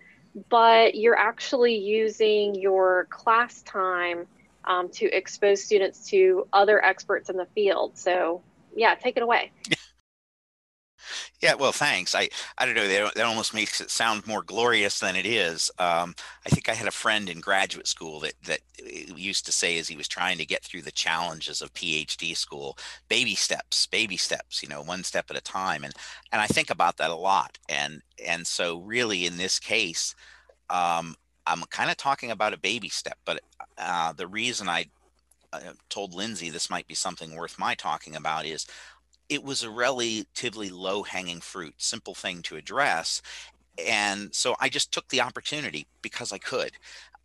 but 0.48 0.94
you're 0.94 1.18
actually 1.18 1.76
using 1.76 2.54
your 2.54 3.06
class 3.10 3.62
time 3.62 4.26
um, 4.64 4.88
to 4.90 5.06
expose 5.06 5.62
students 5.62 6.08
to 6.10 6.46
other 6.52 6.82
experts 6.82 7.30
in 7.30 7.36
the 7.36 7.46
field. 7.54 7.98
So, 7.98 8.42
yeah, 8.76 8.94
take 8.94 9.16
it 9.16 9.22
away. 9.22 9.50
Yeah, 11.40 11.54
well, 11.54 11.72
thanks. 11.72 12.14
I, 12.14 12.30
I 12.56 12.64
don't 12.64 12.74
know. 12.74 12.88
That, 12.88 13.14
that 13.14 13.26
almost 13.26 13.52
makes 13.52 13.80
it 13.80 13.90
sound 13.90 14.26
more 14.26 14.42
glorious 14.42 15.00
than 15.00 15.16
it 15.16 15.26
is. 15.26 15.70
Um, 15.78 16.14
I 16.46 16.48
think 16.48 16.68
I 16.68 16.74
had 16.74 16.88
a 16.88 16.92
friend 16.92 17.28
in 17.28 17.40
graduate 17.40 17.86
school 17.86 18.20
that 18.20 18.34
that 18.46 18.60
uh, 18.80 19.14
used 19.14 19.44
to 19.46 19.52
say, 19.52 19.78
as 19.78 19.88
he 19.88 19.96
was 19.96 20.08
trying 20.08 20.38
to 20.38 20.46
get 20.46 20.62
through 20.62 20.82
the 20.82 20.90
challenges 20.90 21.60
of 21.60 21.74
PhD 21.74 22.36
school, 22.36 22.78
baby 23.08 23.34
steps, 23.34 23.86
baby 23.86 24.16
steps. 24.16 24.62
You 24.62 24.68
know, 24.68 24.82
one 24.82 25.04
step 25.04 25.26
at 25.30 25.36
a 25.36 25.42
time. 25.42 25.84
And 25.84 25.92
and 26.32 26.40
I 26.40 26.46
think 26.46 26.70
about 26.70 26.96
that 26.96 27.10
a 27.10 27.16
lot. 27.16 27.58
And 27.68 28.00
and 28.24 28.46
so 28.46 28.78
really, 28.78 29.26
in 29.26 29.36
this 29.36 29.58
case, 29.58 30.14
um, 30.70 31.16
I'm 31.46 31.62
kind 31.64 31.90
of 31.90 31.98
talking 31.98 32.30
about 32.30 32.54
a 32.54 32.58
baby 32.58 32.88
step. 32.88 33.18
But 33.26 33.40
uh, 33.76 34.14
the 34.14 34.26
reason 34.26 34.68
I 34.68 34.86
told 35.88 36.14
Lindsay 36.14 36.50
this 36.50 36.70
might 36.70 36.86
be 36.86 36.94
something 36.94 37.34
worth 37.34 37.58
my 37.58 37.74
talking 37.74 38.16
about 38.16 38.46
is 38.46 38.66
it 39.28 39.42
was 39.42 39.62
a 39.62 39.70
relatively 39.70 40.70
low 40.70 41.02
hanging 41.02 41.40
fruit, 41.40 41.74
simple 41.78 42.14
thing 42.14 42.42
to 42.42 42.56
address. 42.56 43.22
And 43.84 44.34
so 44.34 44.54
I 44.60 44.68
just 44.68 44.92
took 44.92 45.08
the 45.08 45.20
opportunity 45.20 45.86
because 46.02 46.32
I 46.32 46.38
could. 46.38 46.72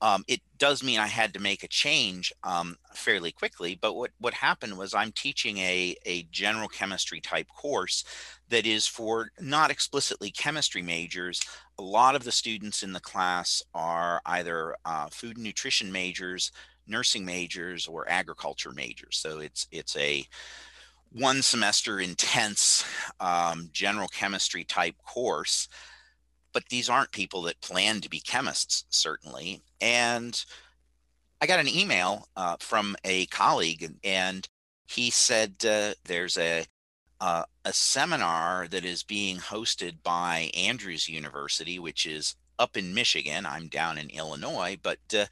Um, 0.02 0.24
it 0.30 0.40
does 0.58 0.82
mean 0.82 1.00
I 1.00 1.08
had 1.08 1.34
to 1.34 1.42
make 1.42 1.64
a 1.64 1.68
change 1.68 2.32
um, 2.44 2.78
fairly 2.94 3.34
quickly, 3.34 3.78
but 3.82 3.96
what, 3.96 4.12
what 4.20 4.34
happened 4.34 4.78
was 4.78 4.94
I'm 4.94 5.12
teaching 5.12 5.58
a, 5.58 5.96
a 6.06 6.24
general 6.32 6.70
chemistry 6.70 7.20
type 7.20 7.48
course 7.50 8.06
that 8.48 8.66
is 8.66 8.88
for 8.88 9.30
not 9.42 9.72
explicitly 9.72 10.32
chemistry 10.32 10.82
majors. 10.82 11.42
A 11.78 11.82
lot 11.82 12.16
of 12.16 12.24
the 12.24 12.32
students 12.32 12.82
in 12.82 12.94
the 12.94 13.02
class 13.02 13.62
are 13.74 14.22
either 14.26 14.76
uh, 14.86 15.10
food 15.12 15.36
and 15.36 15.44
nutrition 15.44 15.92
majors, 15.92 16.54
nursing 16.90 17.26
majors, 17.26 17.88
or 17.88 18.10
agriculture 18.10 18.72
majors. 18.72 19.18
So 19.18 19.40
it's 19.40 19.68
it's 19.72 19.96
a 19.96 20.26
one 21.12 21.42
semester 21.42 22.00
intense 22.00 22.86
um, 23.20 23.70
general 23.74 24.08
chemistry 24.08 24.64
type 24.64 24.96
course 25.06 25.68
but 26.54 26.64
these 26.70 26.90
aren't 26.90 27.12
people 27.12 27.44
that 27.44 27.62
plan 27.62 28.02
to 28.02 28.10
be 28.10 28.20
chemists 28.20 28.86
certainly 28.90 29.62
and 29.82 30.46
i 31.42 31.48
got 31.48 31.60
an 31.60 31.68
email 31.68 32.28
uh, 32.36 32.56
from 32.60 32.96
a 33.04 33.26
colleague 33.28 33.92
and 34.04 34.48
he 34.88 35.10
said 35.10 35.54
uh, 35.68 35.94
there's 36.06 36.38
a 36.38 36.66
uh, 37.22 37.44
a 37.66 37.74
seminar 37.74 38.68
that 38.70 38.86
is 38.86 39.04
being 39.04 39.38
hosted 39.38 40.02
by 40.04 40.52
andrews 40.56 41.10
university 41.10 41.80
which 41.80 42.06
is 42.06 42.36
up 42.60 42.78
in 42.78 42.94
michigan 42.94 43.46
i'm 43.46 43.68
down 43.68 43.98
in 43.98 44.10
illinois 44.10 44.78
but 44.84 45.00
uh, 45.18 45.26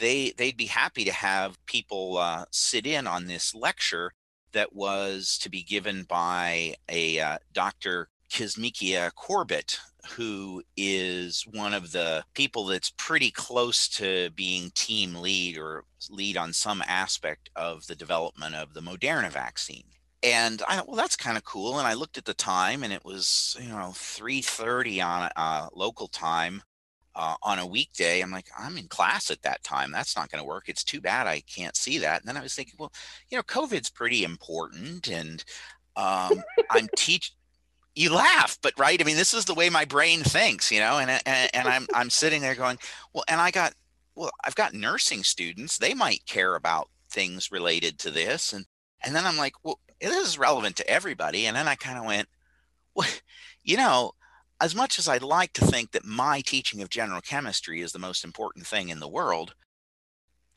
they 0.00 0.32
they'd 0.36 0.56
be 0.56 0.66
happy 0.66 1.04
to 1.04 1.12
have 1.12 1.64
people 1.66 2.18
uh, 2.18 2.44
sit 2.50 2.86
in 2.86 3.06
on 3.06 3.26
this 3.26 3.54
lecture 3.54 4.12
that 4.56 4.74
was 4.74 5.36
to 5.38 5.50
be 5.50 5.62
given 5.62 6.04
by 6.04 6.74
a 6.88 7.20
uh, 7.20 7.38
Dr. 7.52 8.08
Kizzmekia 8.30 9.14
Corbett, 9.14 9.78
who 10.16 10.62
is 10.76 11.44
one 11.52 11.74
of 11.74 11.92
the 11.92 12.24
people 12.34 12.64
that's 12.64 12.92
pretty 12.96 13.30
close 13.30 13.86
to 13.88 14.30
being 14.30 14.70
team 14.70 15.14
lead 15.14 15.58
or 15.58 15.84
lead 16.08 16.38
on 16.38 16.54
some 16.54 16.82
aspect 16.86 17.50
of 17.54 17.86
the 17.86 17.94
development 17.94 18.54
of 18.54 18.72
the 18.72 18.80
Moderna 18.80 19.30
vaccine. 19.30 19.84
And 20.22 20.62
I 20.66 20.82
well, 20.86 20.96
that's 20.96 21.16
kind 21.16 21.36
of 21.36 21.44
cool. 21.44 21.78
And 21.78 21.86
I 21.86 21.94
looked 21.94 22.18
at 22.18 22.24
the 22.24 22.34
time, 22.34 22.82
and 22.82 22.92
it 22.92 23.04
was 23.04 23.56
you 23.60 23.68
know 23.68 23.92
3:30 23.94 25.04
on 25.04 25.30
uh, 25.36 25.68
local 25.74 26.08
time 26.08 26.62
uh, 27.16 27.34
on 27.42 27.58
a 27.58 27.66
weekday, 27.66 28.20
I'm 28.20 28.30
like, 28.30 28.48
I'm 28.56 28.76
in 28.76 28.88
class 28.88 29.30
at 29.30 29.40
that 29.42 29.64
time. 29.64 29.90
That's 29.90 30.14
not 30.14 30.30
going 30.30 30.42
to 30.42 30.46
work. 30.46 30.68
It's 30.68 30.84
too 30.84 31.00
bad 31.00 31.26
I 31.26 31.40
can't 31.40 31.74
see 31.74 31.98
that. 31.98 32.20
And 32.20 32.28
then 32.28 32.36
I 32.36 32.42
was 32.42 32.54
thinking, 32.54 32.74
well, 32.78 32.92
you 33.30 33.38
know, 33.38 33.42
COVID's 33.42 33.88
pretty 33.90 34.22
important, 34.22 35.08
and 35.08 35.42
um, 35.96 36.42
I'm 36.70 36.88
teach. 36.96 37.32
You 37.94 38.14
laugh, 38.14 38.58
but 38.60 38.74
right? 38.78 39.00
I 39.00 39.04
mean, 39.04 39.16
this 39.16 39.32
is 39.32 39.46
the 39.46 39.54
way 39.54 39.70
my 39.70 39.86
brain 39.86 40.20
thinks, 40.22 40.70
you 40.70 40.80
know. 40.80 40.98
And 40.98 41.10
and, 41.10 41.50
and 41.54 41.66
I'm 41.66 41.86
I'm 41.94 42.10
sitting 42.10 42.42
there 42.42 42.54
going, 42.54 42.76
well, 43.14 43.24
and 43.26 43.40
I 43.40 43.50
got, 43.50 43.72
well, 44.14 44.30
I've 44.44 44.54
got 44.54 44.74
nursing 44.74 45.22
students. 45.22 45.78
They 45.78 45.94
might 45.94 46.26
care 46.26 46.54
about 46.54 46.90
things 47.10 47.50
related 47.50 47.98
to 48.00 48.10
this, 48.10 48.52
and 48.52 48.66
and 49.02 49.16
then 49.16 49.24
I'm 49.24 49.38
like, 49.38 49.54
well, 49.64 49.80
this 50.00 50.28
is 50.28 50.38
relevant 50.38 50.76
to 50.76 50.88
everybody. 50.88 51.46
And 51.46 51.56
then 51.56 51.68
I 51.68 51.74
kind 51.74 51.98
of 51.98 52.04
went, 52.04 52.28
well, 52.94 53.08
you 53.62 53.76
know, 53.76 54.12
as 54.60 54.74
much 54.74 54.98
as 54.98 55.08
I'd 55.08 55.22
like 55.22 55.52
to 55.54 55.64
think 55.64 55.92
that 55.92 56.04
my 56.04 56.40
teaching 56.40 56.80
of 56.80 56.88
general 56.88 57.20
chemistry 57.20 57.80
is 57.80 57.92
the 57.92 57.98
most 57.98 58.24
important 58.24 58.66
thing 58.66 58.88
in 58.88 59.00
the 59.00 59.08
world, 59.08 59.54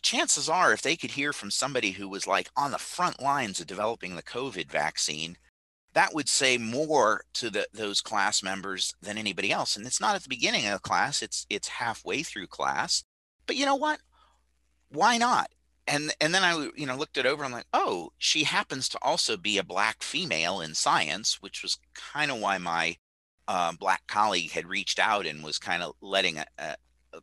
chances 0.02 0.47
are 0.47 0.71
if 0.71 0.82
they 0.82 0.95
could 0.95 1.12
hear 1.12 1.34
from 1.34 1.52
somebody 1.52 1.91
who 1.91 2.08
was 2.08 2.25
like 2.25 2.49
on 2.56 2.71
the 2.71 2.78
front 2.78 3.21
lines 3.21 3.60
of 3.60 3.67
developing 3.67 4.15
the 4.15 4.23
COVID 4.23 4.71
vaccine, 4.71 5.38
that 5.93 6.13
would 6.13 6.30
say 6.30 6.58
more 6.58 7.23
to 7.34 7.49
the, 7.49 7.67
those 7.73 7.99
class 7.99 8.41
members 8.43 8.93
than 9.02 9.17
anybody 9.17 9.52
else. 9.52 9.75
And 9.75 9.86
it's 9.86 9.99
not 9.99 10.15
at 10.15 10.23
the 10.23 10.30
beginning 10.30 10.67
of 10.67 10.82
class, 10.82 11.21
it's 11.21 11.45
it's 11.49 11.67
halfway 11.67 12.23
through 12.23 12.47
class. 12.47 13.04
But 13.45 13.56
you 13.56 13.65
know 13.65 13.75
what? 13.75 13.99
Why 14.89 15.17
not? 15.17 15.49
And 15.89 16.13
and 16.21 16.34
then 16.36 16.43
I 16.43 16.69
you 16.75 16.86
know 16.86 16.95
looked 16.95 17.17
it 17.17 17.25
over. 17.25 17.43
I'm 17.43 17.52
like, 17.52 17.65
oh, 17.73 18.12
she 18.19 18.43
happens 18.43 18.88
to 18.89 18.99
also 19.02 19.36
be 19.36 19.58
a 19.58 19.63
black 19.63 20.04
female 20.04 20.62
in 20.62 20.75
science, 20.75 21.41
which 21.41 21.63
was 21.63 21.80
kind 21.95 22.30
of 22.30 22.39
why 22.39 22.60
my 22.60 22.95
uh, 23.47 23.71
black 23.73 24.04
colleague 24.08 24.52
had 24.52 24.67
reached 24.67 24.99
out 24.99 25.25
and 25.25 25.43
was 25.43 25.58
kind 25.58 25.82
of 25.82 25.93
letting 26.02 26.38
uh, 26.38 26.43
uh, 26.60 26.75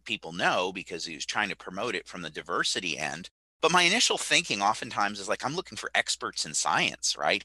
people 0.04 0.32
know 0.32 0.72
because 0.72 1.04
he 1.04 1.14
was 1.14 1.24
trying 1.24 1.48
to 1.48 1.56
promote 1.56 1.94
it 1.94 2.08
from 2.08 2.22
the 2.22 2.30
diversity 2.30 2.98
end. 2.98 3.30
But 3.60 3.70
my 3.70 3.82
initial 3.82 4.18
thinking 4.18 4.60
oftentimes 4.60 5.20
is 5.20 5.28
like, 5.28 5.44
I'm 5.44 5.54
looking 5.54 5.78
for 5.78 5.90
experts 5.94 6.44
in 6.44 6.54
science, 6.54 7.16
right? 7.16 7.44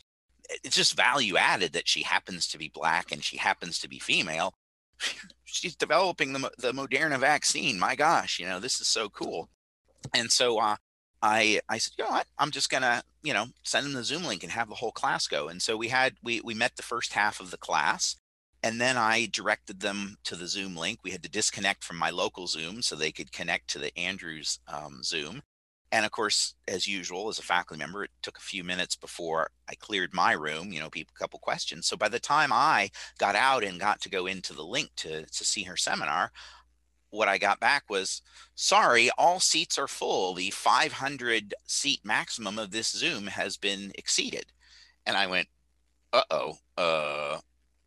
It's 0.64 0.76
just 0.76 0.96
value 0.96 1.38
added 1.38 1.74
that 1.74 1.88
she 1.88 2.02
happens 2.02 2.48
to 2.48 2.58
be 2.58 2.72
black 2.74 3.12
and 3.12 3.24
she 3.24 3.38
happens 3.38 3.78
to 3.80 3.88
be 3.88 4.00
female. 4.00 4.56
She's 5.46 5.76
developing 5.76 6.34
the, 6.34 6.52
the 6.58 6.72
Moderna 6.74 7.20
vaccine. 7.20 7.78
My 7.78 7.96
gosh, 7.96 8.40
you 8.40 8.48
know, 8.48 8.60
this 8.60 8.82
is 8.82 8.88
so 8.88 9.10
cool. 9.10 9.50
And 10.14 10.32
so 10.32 10.60
uh, 10.60 10.78
I 11.22 11.62
I 11.70 11.78
said, 11.78 11.94
you 11.98 12.04
know 12.06 12.12
what? 12.12 12.28
I'm 12.38 12.52
just 12.52 12.70
gonna, 12.70 13.04
you 13.24 13.34
know, 13.34 13.48
send 13.64 13.86
them 13.86 13.94
the 13.94 14.04
Zoom 14.04 14.24
link 14.26 14.44
and 14.44 14.52
have 14.52 14.70
the 14.70 14.76
whole 14.76 14.92
class 14.92 15.28
go. 15.28 15.48
And 15.48 15.62
so 15.62 15.78
we 15.78 15.90
had 15.90 16.16
we 16.24 16.42
we 16.42 16.54
met 16.54 16.76
the 16.76 16.84
first 16.84 17.14
half 17.14 17.40
of 17.40 17.52
the 17.52 17.58
class 17.58 18.16
and 18.64 18.80
then 18.80 18.98
I 18.98 19.28
directed 19.32 19.80
them 19.80 20.18
to 20.26 20.36
the 20.36 20.48
Zoom 20.48 20.76
link. 20.76 21.00
We 21.04 21.12
had 21.12 21.24
to 21.24 21.30
disconnect 21.30 21.84
from 21.84 21.98
my 21.98 22.12
local 22.12 22.48
Zoom 22.48 22.82
so 22.82 22.96
they 22.96 23.12
could 23.12 23.32
connect 23.32 23.70
to 23.70 23.80
the 23.80 23.98
Andrews 23.98 24.60
um, 24.68 25.02
Zoom. 25.04 25.42
And 25.92 26.06
of 26.06 26.12
course, 26.12 26.56
as 26.68 26.88
usual, 26.88 27.28
as 27.28 27.40
a 27.40 27.44
faculty 27.44 27.80
member, 27.80 28.06
it 28.06 28.12
took 28.22 28.38
a 28.38 28.42
few 28.42 28.64
minutes 28.64 28.96
before 28.96 29.50
I 29.68 29.76
cleared 29.76 30.14
my 30.14 30.32
room, 30.34 30.72
you 30.72 30.80
know, 30.80 30.90
people, 30.90 31.14
a 31.16 31.20
couple 31.20 31.40
questions. 31.40 31.88
So 31.88 31.98
by 31.98 32.08
the 32.08 32.20
time 32.20 32.52
I 32.54 32.92
got 33.18 33.36
out 33.36 33.64
and 33.64 33.80
got 33.80 34.00
to 34.02 34.10
go 34.10 34.26
into 34.26 34.54
the 34.54 34.64
link 34.64 34.92
to, 34.98 35.26
to 35.26 35.44
see 35.44 35.64
her 35.64 35.76
seminar, 35.76 36.32
what 37.12 37.28
I 37.28 37.38
got 37.38 37.60
back 37.60 37.84
was, 37.90 38.22
sorry, 38.56 39.10
all 39.18 39.40
seats 39.40 39.78
are 39.78 39.88
full. 39.88 40.34
The 40.34 40.50
500 40.50 41.54
seat 41.68 42.02
maximum 42.04 42.58
of 42.58 42.72
this 42.72 42.92
Zoom 42.92 43.28
has 43.28 43.58
been 43.58 43.92
exceeded. 43.96 44.46
And 45.06 45.16
I 45.16 45.28
went, 45.28 45.48
uh-oh, 46.14 46.56
uh, 46.78 47.40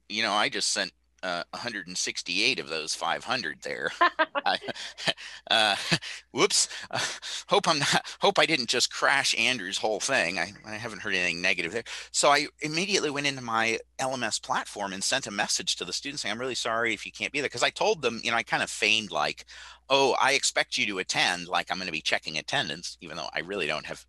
you 0.08 0.22
know, 0.22 0.32
I 0.32 0.48
just 0.48 0.72
sent 0.72 0.92
uh, 1.24 1.42
168 1.52 2.60
of 2.60 2.68
those 2.68 2.94
500 2.94 3.62
there. 3.62 3.90
I, 4.44 4.58
uh, 5.50 5.76
whoops. 6.32 6.68
Uh, 6.90 7.00
hope 7.48 7.66
I'm 7.66 7.78
not. 7.78 8.02
Hope 8.20 8.38
I 8.38 8.44
didn't 8.44 8.68
just 8.68 8.92
crash 8.92 9.34
Andrew's 9.38 9.78
whole 9.78 10.00
thing. 10.00 10.38
I, 10.38 10.52
I 10.66 10.72
haven't 10.72 11.00
heard 11.00 11.14
anything 11.14 11.40
negative 11.40 11.72
there. 11.72 11.84
So 12.12 12.28
I 12.28 12.46
immediately 12.60 13.10
went 13.10 13.26
into 13.26 13.42
my 13.42 13.78
LMS 13.98 14.40
platform 14.40 14.92
and 14.92 15.02
sent 15.02 15.26
a 15.26 15.30
message 15.30 15.76
to 15.76 15.87
the 15.87 15.94
students 15.94 16.22
saying, 16.22 16.32
"I'm 16.32 16.40
really 16.40 16.54
sorry 16.54 16.92
if 16.92 17.06
you 17.06 17.12
can't 17.12 17.32
be 17.32 17.40
there." 17.40 17.48
Because 17.48 17.62
I 17.62 17.70
told 17.70 18.02
them, 18.02 18.20
you 18.22 18.30
know, 18.30 18.37
I 18.37 18.42
kind 18.42 18.62
of 18.62 18.68
feigned 18.68 19.10
like, 19.10 19.46
"Oh, 19.88 20.14
I 20.20 20.32
expect 20.32 20.76
you 20.76 20.87
to 20.88 20.98
attend," 20.98 21.48
like 21.48 21.70
I'm 21.70 21.78
going 21.78 21.87
to 21.87 21.92
be 21.92 22.02
checking 22.02 22.37
attendance, 22.37 22.98
even 23.00 23.16
though 23.16 23.30
I 23.34 23.40
really 23.40 23.66
don't 23.66 23.87
have 23.87 24.04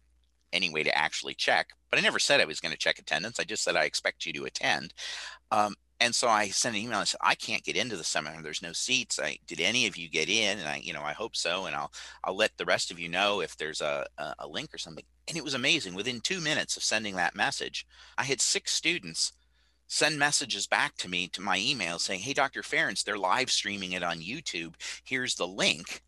any 0.51 0.69
way 0.69 0.84
to 0.84 0.97
actually 0.97 1.34
check. 1.34 1.69
But 1.89 1.99
I 1.99 2.01
never 2.01 2.19
said 2.19 2.41
I 2.41 2.45
was 2.45 2.60
going 2.60 2.73
to 2.73 2.78
check 2.78 2.99
attendance. 2.99 3.39
I 3.39 3.45
just 3.45 3.63
said 3.63 3.78
I 3.78 3.86
expect 3.86 4.25
you 4.25 4.34
to 4.34 4.45
attend. 4.45 4.93
Um, 5.51 5.75
and 5.99 6.13
so 6.13 6.27
I 6.27 6.49
sent 6.49 6.75
an 6.75 6.81
email. 6.81 6.99
I 6.99 7.05
said, 7.05 7.21
I 7.23 7.36
can't 7.36 7.63
get 7.63 7.77
into 7.77 7.95
the 7.95 8.03
seminar. 8.03 8.41
There's 8.41 8.62
no 8.62 8.73
seats. 8.73 9.19
I 9.19 9.38
did 9.47 9.62
any 9.62 9.88
of 9.88 9.95
you 9.95 10.10
get 10.10 10.29
in? 10.29 10.60
And 10.60 10.67
I, 10.67 10.77
you 10.77 10.91
know, 10.93 11.03
I 11.03 11.13
hope 11.13 11.36
so. 11.38 11.65
And 11.65 11.75
I'll 11.75 11.91
I'll 12.23 12.36
let 12.36 12.58
the 12.58 12.65
rest 12.65 12.91
of 12.91 12.99
you 12.99 13.08
know 13.08 13.41
if 13.41 13.55
there's 13.55 13.81
a, 13.81 14.05
a, 14.39 14.47
link 14.47 14.73
or 14.73 14.77
something. 14.77 15.05
And 15.27 15.38
it 15.38 15.43
was 15.43 15.53
amazing. 15.53 15.95
Within 15.95 16.19
two 16.19 16.41
minutes 16.41 16.75
of 16.75 16.84
sending 16.84 17.15
that 17.15 17.36
message, 17.36 17.88
I 18.17 18.23
had 18.23 18.41
six 18.41 18.73
students 18.73 19.31
send 19.88 20.19
messages 20.19 20.67
back 20.67 20.95
to 20.97 21.10
me 21.10 21.27
to 21.29 21.41
my 21.41 21.58
email 21.60 21.97
saying, 21.99 22.21
Hey, 22.21 22.34
Dr. 22.34 22.62
Ferrence, 22.62 23.03
they're 23.03 23.17
live 23.17 23.49
streaming 23.49 23.93
it 23.93 24.03
on 24.03 24.19
YouTube. 24.19 24.73
Here's 25.03 25.36
the 25.36 25.47
link. 25.47 26.01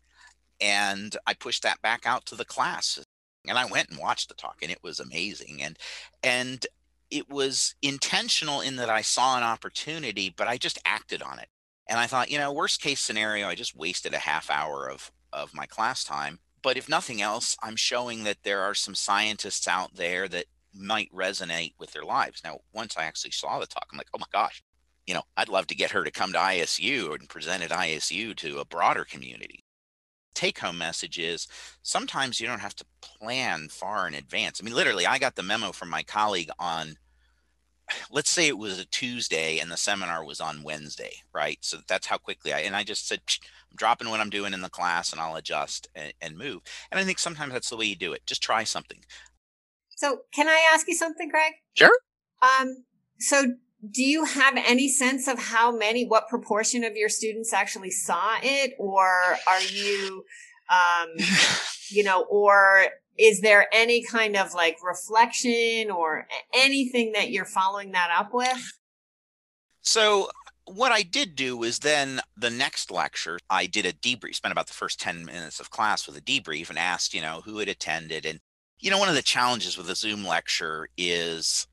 And 0.60 1.16
I 1.26 1.34
pushed 1.34 1.62
that 1.62 1.80
back 1.80 2.04
out 2.04 2.26
to 2.26 2.34
the 2.34 2.44
class. 2.44 3.02
And 3.48 3.56
I 3.56 3.64
went 3.64 3.88
and 3.88 3.98
watched 3.98 4.28
the 4.28 4.34
talk 4.34 4.58
and 4.60 4.70
it 4.70 4.82
was 4.82 5.00
amazing. 5.00 5.62
And 5.62 5.78
and 6.22 6.66
it 7.10 7.28
was 7.28 7.74
intentional 7.82 8.60
in 8.60 8.76
that 8.76 8.90
I 8.90 9.02
saw 9.02 9.36
an 9.36 9.42
opportunity, 9.42 10.32
but 10.36 10.48
I 10.48 10.56
just 10.56 10.78
acted 10.84 11.22
on 11.22 11.38
it. 11.38 11.48
And 11.88 11.98
I 11.98 12.06
thought, 12.06 12.30
you 12.30 12.38
know, 12.38 12.52
worst 12.52 12.80
case 12.80 13.00
scenario, 13.00 13.48
I 13.48 13.54
just 13.54 13.76
wasted 13.76 14.12
a 14.12 14.18
half 14.18 14.50
hour 14.50 14.88
of 14.88 15.10
of 15.32 15.54
my 15.54 15.66
class 15.66 16.04
time. 16.04 16.38
But 16.62 16.76
if 16.76 16.88
nothing 16.88 17.22
else, 17.22 17.56
I'm 17.62 17.76
showing 17.76 18.24
that 18.24 18.42
there 18.42 18.62
are 18.62 18.74
some 18.74 18.94
scientists 18.94 19.68
out 19.68 19.94
there 19.94 20.28
that 20.28 20.46
might 20.74 21.12
resonate 21.12 21.74
with 21.78 21.92
their 21.92 22.04
lives. 22.04 22.42
Now, 22.44 22.60
once 22.72 22.96
I 22.96 23.04
actually 23.04 23.30
saw 23.30 23.58
the 23.58 23.66
talk, 23.66 23.86
I'm 23.92 23.98
like, 23.98 24.08
oh 24.14 24.18
my 24.18 24.26
gosh, 24.32 24.62
you 25.06 25.14
know, 25.14 25.22
I'd 25.36 25.48
love 25.48 25.66
to 25.68 25.74
get 25.74 25.92
her 25.92 26.04
to 26.04 26.10
come 26.10 26.32
to 26.32 26.38
ISU 26.38 27.14
and 27.14 27.28
present 27.28 27.62
at 27.62 27.70
ISU 27.70 28.36
to 28.36 28.58
a 28.58 28.64
broader 28.64 29.04
community. 29.04 29.64
Take 30.38 30.60
home 30.60 30.78
message 30.78 31.18
is 31.18 31.48
sometimes 31.82 32.40
you 32.40 32.46
don't 32.46 32.60
have 32.60 32.76
to 32.76 32.84
plan 33.00 33.68
far 33.68 34.06
in 34.06 34.14
advance. 34.14 34.60
I 34.60 34.64
mean, 34.64 34.72
literally, 34.72 35.04
I 35.04 35.18
got 35.18 35.34
the 35.34 35.42
memo 35.42 35.72
from 35.72 35.90
my 35.90 36.04
colleague 36.04 36.50
on, 36.60 36.96
let's 38.12 38.30
say 38.30 38.46
it 38.46 38.56
was 38.56 38.78
a 38.78 38.84
Tuesday 38.84 39.58
and 39.58 39.68
the 39.68 39.76
seminar 39.76 40.24
was 40.24 40.40
on 40.40 40.62
Wednesday, 40.62 41.10
right? 41.34 41.58
So 41.62 41.78
that's 41.88 42.06
how 42.06 42.18
quickly 42.18 42.52
I, 42.52 42.60
and 42.60 42.76
I 42.76 42.84
just 42.84 43.08
said, 43.08 43.18
I'm 43.68 43.76
dropping 43.76 44.10
what 44.10 44.20
I'm 44.20 44.30
doing 44.30 44.54
in 44.54 44.60
the 44.60 44.70
class 44.70 45.10
and 45.10 45.20
I'll 45.20 45.34
adjust 45.34 45.88
and, 45.96 46.12
and 46.22 46.38
move. 46.38 46.62
And 46.92 47.00
I 47.00 47.02
think 47.02 47.18
sometimes 47.18 47.52
that's 47.52 47.70
the 47.70 47.76
way 47.76 47.86
you 47.86 47.96
do 47.96 48.12
it. 48.12 48.24
Just 48.24 48.40
try 48.40 48.62
something. 48.62 49.00
So, 49.88 50.20
can 50.32 50.46
I 50.46 50.70
ask 50.72 50.86
you 50.86 50.94
something, 50.94 51.28
Greg? 51.28 51.54
Sure. 51.74 51.98
Um, 52.40 52.84
so 53.18 53.54
do 53.88 54.02
you 54.02 54.24
have 54.24 54.54
any 54.56 54.88
sense 54.88 55.28
of 55.28 55.38
how 55.38 55.70
many, 55.70 56.04
what 56.04 56.28
proportion 56.28 56.84
of 56.84 56.96
your 56.96 57.08
students 57.08 57.52
actually 57.52 57.90
saw 57.90 58.36
it, 58.42 58.74
or 58.78 59.06
are 59.46 59.60
you, 59.72 60.24
um, 60.70 61.08
you 61.90 62.02
know, 62.02 62.22
or 62.28 62.86
is 63.16 63.40
there 63.40 63.66
any 63.72 64.02
kind 64.02 64.36
of 64.36 64.54
like 64.54 64.76
reflection 64.82 65.90
or 65.90 66.26
anything 66.54 67.12
that 67.12 67.30
you're 67.30 67.44
following 67.44 67.92
that 67.92 68.10
up 68.16 68.30
with? 68.32 68.72
So 69.80 70.28
what 70.66 70.92
I 70.92 71.02
did 71.02 71.34
do 71.34 71.56
was 71.56 71.78
then 71.78 72.20
the 72.36 72.50
next 72.50 72.90
lecture, 72.90 73.38
I 73.48 73.66
did 73.66 73.86
a 73.86 73.92
debrief, 73.92 74.34
spent 74.34 74.52
about 74.52 74.66
the 74.66 74.74
first 74.74 75.00
10 75.00 75.24
minutes 75.24 75.60
of 75.60 75.70
class 75.70 76.06
with 76.06 76.16
a 76.16 76.20
debrief 76.20 76.68
and 76.68 76.78
asked, 76.78 77.14
you 77.14 77.22
know, 77.22 77.42
who 77.44 77.58
had 77.58 77.68
attended 77.68 78.26
and 78.26 78.40
you 78.80 78.90
know, 78.90 78.98
one 78.98 79.08
of 79.08 79.14
the 79.14 79.22
challenges 79.22 79.76
with 79.76 79.90
a 79.90 79.96
Zoom 79.96 80.24
lecture 80.24 80.88
is, 80.96 81.66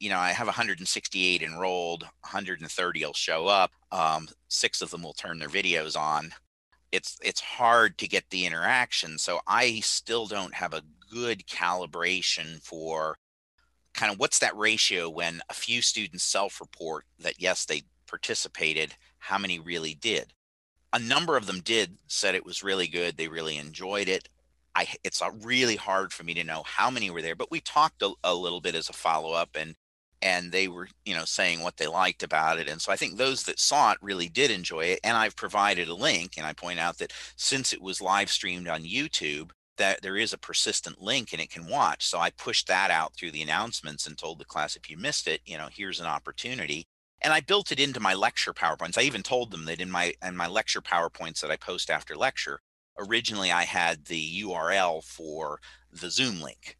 you 0.00 0.10
know, 0.10 0.18
I 0.18 0.30
have 0.30 0.46
168 0.46 1.42
enrolled, 1.42 2.02
130 2.02 3.04
will 3.04 3.12
show 3.12 3.46
up. 3.46 3.72
Um, 3.90 4.28
six 4.48 4.80
of 4.80 4.90
them 4.90 5.02
will 5.02 5.12
turn 5.12 5.38
their 5.38 5.48
videos 5.48 5.96
on. 5.98 6.30
It's 6.92 7.18
it's 7.22 7.40
hard 7.40 7.98
to 7.98 8.08
get 8.08 8.30
the 8.30 8.46
interaction, 8.46 9.18
so 9.18 9.40
I 9.46 9.80
still 9.80 10.26
don't 10.26 10.54
have 10.54 10.72
a 10.72 10.82
good 11.10 11.46
calibration 11.46 12.62
for 12.62 13.18
kind 13.94 14.12
of 14.12 14.18
what's 14.18 14.38
that 14.38 14.56
ratio 14.56 15.10
when 15.10 15.40
a 15.50 15.54
few 15.54 15.82
students 15.82 16.24
self-report 16.24 17.04
that 17.18 17.40
yes 17.40 17.64
they 17.64 17.82
participated, 18.06 18.94
how 19.18 19.38
many 19.38 19.58
really 19.58 19.94
did. 19.94 20.32
A 20.92 20.98
number 20.98 21.36
of 21.36 21.46
them 21.46 21.60
did 21.60 21.98
said 22.06 22.34
it 22.34 22.46
was 22.46 22.62
really 22.62 22.86
good, 22.86 23.16
they 23.16 23.28
really 23.28 23.58
enjoyed 23.58 24.08
it. 24.08 24.28
I 24.74 24.86
it's 25.04 25.22
really 25.42 25.76
hard 25.76 26.12
for 26.12 26.24
me 26.24 26.34
to 26.34 26.44
know 26.44 26.62
how 26.64 26.88
many 26.90 27.10
were 27.10 27.22
there, 27.22 27.36
but 27.36 27.50
we 27.50 27.60
talked 27.60 28.02
a, 28.02 28.12
a 28.24 28.34
little 28.34 28.60
bit 28.60 28.74
as 28.74 28.88
a 28.88 28.94
follow 28.94 29.32
up 29.32 29.50
and 29.54 29.74
and 30.22 30.52
they 30.52 30.68
were 30.68 30.88
you 31.04 31.14
know 31.14 31.24
saying 31.24 31.62
what 31.62 31.76
they 31.76 31.86
liked 31.86 32.22
about 32.22 32.58
it 32.58 32.68
and 32.68 32.80
so 32.80 32.92
i 32.92 32.96
think 32.96 33.16
those 33.16 33.42
that 33.44 33.58
saw 33.58 33.92
it 33.92 33.98
really 34.00 34.28
did 34.28 34.50
enjoy 34.50 34.84
it 34.84 35.00
and 35.04 35.16
i've 35.16 35.36
provided 35.36 35.88
a 35.88 35.94
link 35.94 36.34
and 36.36 36.46
i 36.46 36.52
point 36.52 36.78
out 36.78 36.98
that 36.98 37.12
since 37.36 37.72
it 37.72 37.80
was 37.80 38.00
live 38.00 38.30
streamed 38.30 38.68
on 38.68 38.82
youtube 38.82 39.50
that 39.76 40.02
there 40.02 40.16
is 40.16 40.32
a 40.32 40.38
persistent 40.38 41.00
link 41.00 41.32
and 41.32 41.40
it 41.40 41.50
can 41.50 41.66
watch 41.66 42.06
so 42.06 42.18
i 42.18 42.30
pushed 42.30 42.66
that 42.66 42.90
out 42.90 43.14
through 43.14 43.30
the 43.30 43.42
announcements 43.42 44.06
and 44.06 44.18
told 44.18 44.38
the 44.38 44.44
class 44.44 44.76
if 44.76 44.90
you 44.90 44.96
missed 44.96 45.28
it 45.28 45.40
you 45.44 45.56
know 45.56 45.68
here's 45.70 46.00
an 46.00 46.06
opportunity 46.06 46.86
and 47.22 47.32
i 47.32 47.40
built 47.40 47.72
it 47.72 47.80
into 47.80 48.00
my 48.00 48.14
lecture 48.14 48.52
powerpoints. 48.52 48.98
I 48.98 49.02
even 49.02 49.22
told 49.22 49.50
them 49.50 49.64
that 49.66 49.80
in 49.80 49.90
my 49.90 50.14
in 50.24 50.36
my 50.36 50.46
lecture 50.46 50.80
powerpoints 50.80 51.40
that 51.40 51.50
i 51.50 51.56
post 51.56 51.90
after 51.90 52.16
lecture 52.16 52.60
originally 52.98 53.52
I 53.52 53.64
had 53.64 54.06
the 54.06 54.42
URL 54.42 55.02
for 55.02 55.60
the 55.92 56.10
Zoom 56.10 56.40
link, 56.40 56.76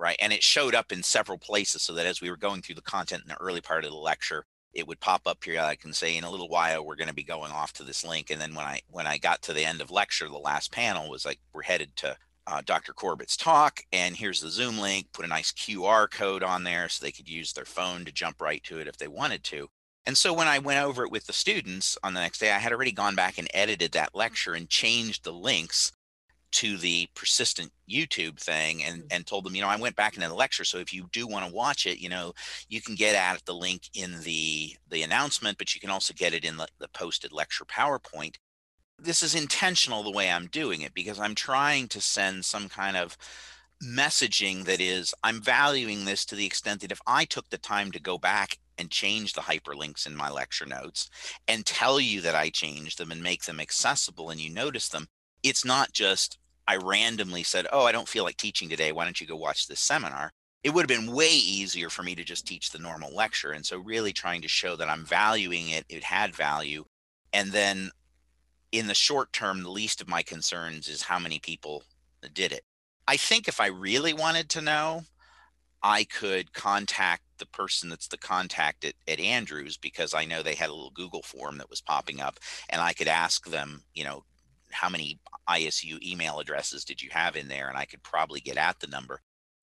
right? 0.00 0.16
And 0.20 0.32
it 0.32 0.42
showed 0.42 0.74
up 0.74 0.90
in 0.90 1.02
several 1.02 1.38
places 1.38 1.82
so 1.82 1.92
that 1.94 2.06
as 2.06 2.20
we 2.20 2.30
were 2.30 2.36
going 2.36 2.62
through 2.62 2.76
the 2.76 2.82
content 2.82 3.22
in 3.22 3.28
the 3.28 3.40
early 3.40 3.60
part 3.60 3.84
of 3.84 3.90
the 3.90 3.96
lecture, 3.96 4.44
it 4.72 4.86
would 4.86 5.00
pop 5.00 5.22
up 5.26 5.40
periodically 5.40 5.88
and 5.88 5.96
say, 5.96 6.16
in 6.16 6.24
a 6.24 6.30
little 6.30 6.48
while, 6.48 6.84
we're 6.84 6.96
going 6.96 7.08
to 7.08 7.14
be 7.14 7.24
going 7.24 7.52
off 7.52 7.72
to 7.74 7.84
this 7.84 8.04
link. 8.04 8.30
And 8.30 8.40
then 8.40 8.54
when 8.54 8.64
I 8.64 8.80
when 8.88 9.06
I 9.06 9.18
got 9.18 9.42
to 9.42 9.52
the 9.52 9.64
end 9.64 9.80
of 9.80 9.90
lecture, 9.90 10.28
the 10.28 10.38
last 10.38 10.72
panel 10.72 11.10
was 11.10 11.24
like, 11.24 11.38
we're 11.52 11.62
headed 11.62 11.94
to 11.96 12.16
uh, 12.46 12.62
Dr. 12.64 12.92
Corbett's 12.92 13.36
talk, 13.36 13.82
and 13.92 14.16
here's 14.16 14.40
the 14.40 14.50
Zoom 14.50 14.78
link. 14.78 15.08
Put 15.12 15.24
a 15.24 15.28
nice 15.28 15.52
QR 15.52 16.10
code 16.10 16.42
on 16.42 16.64
there 16.64 16.88
so 16.88 17.04
they 17.04 17.12
could 17.12 17.28
use 17.28 17.52
their 17.52 17.64
phone 17.64 18.04
to 18.04 18.12
jump 18.12 18.40
right 18.40 18.62
to 18.64 18.78
it 18.78 18.88
if 18.88 18.96
they 18.96 19.08
wanted 19.08 19.44
to. 19.44 19.68
And 20.06 20.16
so 20.16 20.32
when 20.32 20.48
I 20.48 20.58
went 20.58 20.82
over 20.82 21.04
it 21.04 21.12
with 21.12 21.26
the 21.26 21.32
students 21.32 21.98
on 22.02 22.14
the 22.14 22.20
next 22.20 22.38
day, 22.38 22.50
I 22.50 22.58
had 22.58 22.72
already 22.72 22.92
gone 22.92 23.14
back 23.14 23.38
and 23.38 23.48
edited 23.52 23.92
that 23.92 24.14
lecture 24.14 24.54
and 24.54 24.68
changed 24.68 25.24
the 25.24 25.32
links 25.32 25.92
to 26.52 26.76
the 26.76 27.08
persistent 27.14 27.70
YouTube 27.88 28.38
thing 28.38 28.84
and, 28.84 29.02
mm. 29.02 29.06
and 29.10 29.26
told 29.26 29.44
them, 29.44 29.54
you 29.54 29.62
know, 29.62 29.68
I 29.68 29.76
went 29.76 29.96
back 29.96 30.16
into 30.16 30.28
the 30.28 30.34
lecture. 30.34 30.64
So 30.64 30.78
if 30.78 30.92
you 30.92 31.08
do 31.12 31.26
want 31.26 31.46
to 31.46 31.52
watch 31.52 31.86
it, 31.86 31.98
you 31.98 32.08
know, 32.08 32.32
you 32.68 32.80
can 32.80 32.94
get 32.94 33.14
at 33.14 33.44
the 33.44 33.54
link 33.54 33.88
in 33.94 34.20
the 34.20 34.76
the 34.90 35.02
announcement, 35.02 35.58
but 35.58 35.74
you 35.74 35.80
can 35.80 35.90
also 35.90 36.14
get 36.14 36.34
it 36.34 36.44
in 36.44 36.56
the, 36.56 36.66
the 36.78 36.88
posted 36.88 37.32
lecture 37.32 37.64
PowerPoint. 37.64 38.36
This 38.98 39.22
is 39.22 39.34
intentional 39.34 40.02
the 40.02 40.10
way 40.10 40.30
I'm 40.30 40.46
doing 40.46 40.82
it 40.82 40.94
because 40.94 41.18
I'm 41.18 41.34
trying 41.34 41.88
to 41.88 42.00
send 42.00 42.44
some 42.44 42.68
kind 42.68 42.96
of 42.96 43.16
messaging 43.82 44.64
that 44.64 44.80
is 44.80 45.14
I'm 45.22 45.40
valuing 45.40 46.04
this 46.04 46.26
to 46.26 46.34
the 46.34 46.44
extent 46.44 46.82
that 46.82 46.92
if 46.92 47.00
I 47.06 47.24
took 47.24 47.48
the 47.48 47.58
time 47.58 47.92
to 47.92 48.00
go 48.00 48.18
back 48.18 48.58
and 48.80 48.90
change 48.90 49.34
the 49.34 49.42
hyperlinks 49.42 50.06
in 50.06 50.16
my 50.16 50.30
lecture 50.30 50.66
notes 50.66 51.10
and 51.46 51.66
tell 51.66 52.00
you 52.00 52.22
that 52.22 52.34
I 52.34 52.48
changed 52.48 52.98
them 52.98 53.10
and 53.10 53.22
make 53.22 53.44
them 53.44 53.60
accessible 53.60 54.30
and 54.30 54.40
you 54.40 54.50
notice 54.50 54.88
them. 54.88 55.06
It's 55.42 55.64
not 55.64 55.92
just 55.92 56.38
I 56.66 56.76
randomly 56.76 57.42
said, 57.42 57.66
Oh, 57.72 57.84
I 57.84 57.92
don't 57.92 58.08
feel 58.08 58.24
like 58.24 58.36
teaching 58.36 58.68
today. 58.68 58.92
Why 58.92 59.04
don't 59.04 59.20
you 59.20 59.26
go 59.26 59.36
watch 59.36 59.66
this 59.66 59.80
seminar? 59.80 60.30
It 60.62 60.70
would 60.70 60.88
have 60.90 61.00
been 61.00 61.14
way 61.14 61.30
easier 61.30 61.88
for 61.88 62.02
me 62.02 62.14
to 62.14 62.24
just 62.24 62.46
teach 62.46 62.70
the 62.70 62.78
normal 62.78 63.14
lecture. 63.14 63.52
And 63.52 63.64
so, 63.64 63.78
really 63.78 64.12
trying 64.12 64.42
to 64.42 64.48
show 64.48 64.76
that 64.76 64.88
I'm 64.88 65.04
valuing 65.04 65.70
it, 65.70 65.84
it 65.88 66.04
had 66.04 66.34
value. 66.34 66.84
And 67.32 67.52
then 67.52 67.90
in 68.72 68.86
the 68.86 68.94
short 68.94 69.32
term, 69.32 69.62
the 69.62 69.70
least 69.70 70.00
of 70.00 70.08
my 70.08 70.22
concerns 70.22 70.88
is 70.88 71.02
how 71.02 71.18
many 71.18 71.38
people 71.38 71.84
did 72.34 72.52
it. 72.52 72.62
I 73.08 73.16
think 73.16 73.48
if 73.48 73.60
I 73.60 73.66
really 73.66 74.12
wanted 74.12 74.48
to 74.50 74.60
know, 74.60 75.02
I 75.82 76.04
could 76.04 76.52
contact 76.52 77.22
the 77.38 77.46
person 77.46 77.88
that's 77.88 78.08
the 78.08 78.18
contact 78.18 78.84
at, 78.84 78.94
at 79.08 79.18
Andrews 79.18 79.76
because 79.78 80.12
I 80.12 80.26
know 80.26 80.42
they 80.42 80.54
had 80.54 80.68
a 80.68 80.74
little 80.74 80.90
Google 80.90 81.22
form 81.22 81.58
that 81.58 81.70
was 81.70 81.80
popping 81.80 82.20
up 82.20 82.38
and 82.68 82.80
I 82.80 82.92
could 82.92 83.08
ask 83.08 83.48
them, 83.48 83.82
you 83.94 84.04
know, 84.04 84.24
how 84.72 84.88
many 84.88 85.18
ISU 85.48 86.00
email 86.02 86.40
addresses 86.40 86.84
did 86.84 87.02
you 87.02 87.08
have 87.12 87.36
in 87.36 87.48
there? 87.48 87.68
And 87.68 87.78
I 87.78 87.84
could 87.84 88.02
probably 88.02 88.40
get 88.40 88.56
at 88.56 88.78
the 88.80 88.86
number. 88.86 89.20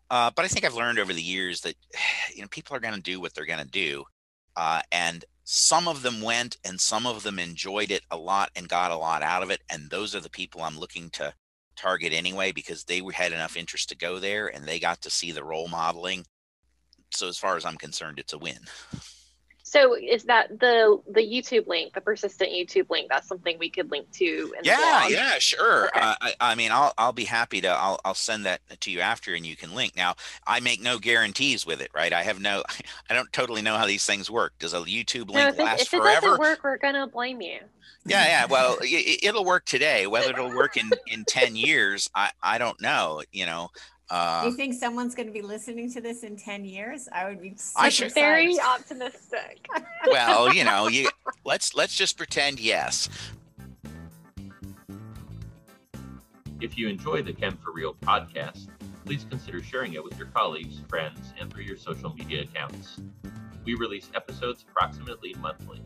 Uh, 0.10 0.32
but 0.36 0.46
I 0.46 0.48
think 0.48 0.66
I've 0.66 0.76
learned 0.76 1.00
over 1.00 1.14
the 1.14 1.22
years 1.22 1.62
that, 1.62 1.76
you 2.36 2.42
know, 2.42 2.48
people 2.50 2.76
are 2.76 2.82
going 2.82 2.94
to 2.94 3.02
do 3.02 3.20
what 3.20 3.34
they're 3.34 3.46
going 3.46 3.64
to 3.64 3.70
do. 3.70 4.04
Uh, 4.56 4.82
and 4.92 5.24
some 5.44 5.88
of 5.88 6.02
them 6.02 6.22
went 6.22 6.58
and 6.66 6.80
some 6.80 7.06
of 7.06 7.24
them 7.24 7.40
enjoyed 7.40 7.92
it 7.92 8.02
a 8.12 8.18
lot 8.18 8.50
and 8.56 8.68
got 8.68 8.92
a 8.92 8.98
lot 8.98 9.22
out 9.22 9.44
of 9.44 9.52
it. 9.52 9.62
And 9.70 9.90
those 9.90 10.16
are 10.16 10.20
the 10.20 10.30
people 10.30 10.62
I'm 10.62 10.80
looking 10.80 11.10
to 11.12 11.34
target 11.76 12.12
anyway 12.12 12.52
because 12.52 12.84
they 12.84 13.02
had 13.14 13.32
enough 13.32 13.56
interest 13.56 13.90
to 13.90 13.96
go 13.96 14.18
there 14.18 14.48
and 14.48 14.66
they 14.66 14.80
got 14.80 15.02
to 15.02 15.10
see 15.10 15.32
the 15.32 15.44
role 15.44 15.68
modeling 15.68 16.26
so 17.12 17.28
as 17.28 17.38
far 17.38 17.56
as 17.56 17.66
I'm 17.66 17.78
concerned, 17.78 18.20
it's 18.20 18.34
a 18.34 18.38
win. 18.38 18.60
So 19.70 19.98
is 19.98 20.24
that 20.24 20.62
the 20.62 20.98
the 21.12 21.20
YouTube 21.20 21.68
link, 21.68 21.94
the 21.94 22.00
persistent 22.00 22.52
YouTube 22.52 22.90
link? 22.90 23.10
That's 23.10 23.28
something 23.28 23.60
we 23.60 23.70
could 23.70 23.92
link 23.92 24.10
to. 24.14 24.54
yeah, 24.64 25.10
yeah, 25.10 25.40
sure. 25.40 25.88
Okay. 25.88 26.00
Uh, 26.00 26.16
I, 26.22 26.34
I, 26.40 26.56
mean, 26.56 26.72
I'll 26.72 26.94
I'll 26.98 27.12
be 27.12 27.26
happy 27.26 27.60
to. 27.60 27.68
I'll 27.68 28.00
I'll 28.06 28.14
send 28.14 28.46
that 28.46 28.62
to 28.80 28.92
you 28.92 29.02
after, 29.02 29.36
and 29.36 29.46
you 29.46 29.58
can 29.58 29.76
link. 29.76 29.94
Now, 29.98 30.16
I 30.48 30.62
make 30.62 30.82
no 30.82 31.00
guarantees 31.00 31.66
with 31.66 31.82
it, 31.82 31.92
right? 31.94 32.14
I 32.14 32.24
have 32.24 32.40
no. 32.40 32.64
I 33.10 33.14
don't 33.14 33.32
totally 33.34 33.62
know 33.62 33.76
how 33.76 33.86
these 33.86 34.06
things 34.06 34.32
work. 34.32 34.54
Does 34.58 34.74
a 34.74 34.78
YouTube 34.78 35.30
link 35.30 35.34
no, 35.34 35.48
if 35.50 35.58
last 35.58 35.82
if 35.82 35.90
forever? 35.90 36.10
If 36.12 36.18
it 36.18 36.22
doesn't 36.22 36.40
work, 36.40 36.64
we're 36.64 36.78
gonna 36.78 37.08
blame 37.08 37.42
you. 37.42 37.60
Yeah, 38.06 38.26
yeah. 38.26 38.46
Well, 38.50 38.78
it, 38.80 39.20
it'll 39.22 39.44
work 39.44 39.66
today. 39.66 40.08
Whether 40.08 40.30
it'll 40.30 40.56
work 40.56 40.78
in 40.78 40.92
in 41.08 41.26
ten 41.26 41.58
years, 41.58 42.10
I 42.16 42.32
I 42.42 42.58
don't 42.58 42.82
know. 42.82 43.22
You 43.34 43.46
know, 43.46 43.72
Uh, 44.10 44.44
Do 44.44 44.50
you 44.52 44.56
think 44.56 44.74
someone's 44.74 45.16
going 45.16 45.28
to 45.28 45.34
be 45.34 45.42
listening 45.42 45.92
to 45.92 46.00
this 46.02 46.24
in 46.24 46.38
10 46.38 46.64
years? 46.66 47.10
I 47.12 47.26
would 47.28 47.42
be 47.42 47.54
super 47.58 47.86
I 47.86 47.90
should- 47.90 48.14
Very 48.14 48.56
psyched. 48.56 48.60
optimistic. 48.80 49.68
well, 50.08 50.54
you 50.54 50.64
know, 50.64 50.88
you 50.88 51.10
let's 51.46 51.76
let's 51.76 51.94
just 51.96 52.18
pretend 52.18 52.60
yes. 52.60 53.10
If 56.62 56.78
you 56.78 56.88
enjoy 56.88 57.22
the 57.22 57.34
Chem 57.34 57.58
for 57.64 57.72
Real 57.72 57.94
podcast, 57.96 58.68
please 59.06 59.26
consider 59.30 59.62
sharing 59.62 59.94
it 59.94 60.04
with 60.04 60.18
your 60.18 60.28
colleagues, 60.28 60.80
friends, 60.90 61.34
and 61.40 61.52
through 61.54 61.64
your 61.64 61.78
social 61.78 62.14
media 62.16 62.42
accounts. 62.44 63.00
We 63.64 63.76
release 63.76 64.10
episodes 64.16 64.66
approximately 64.70 65.36
monthly. 65.40 65.82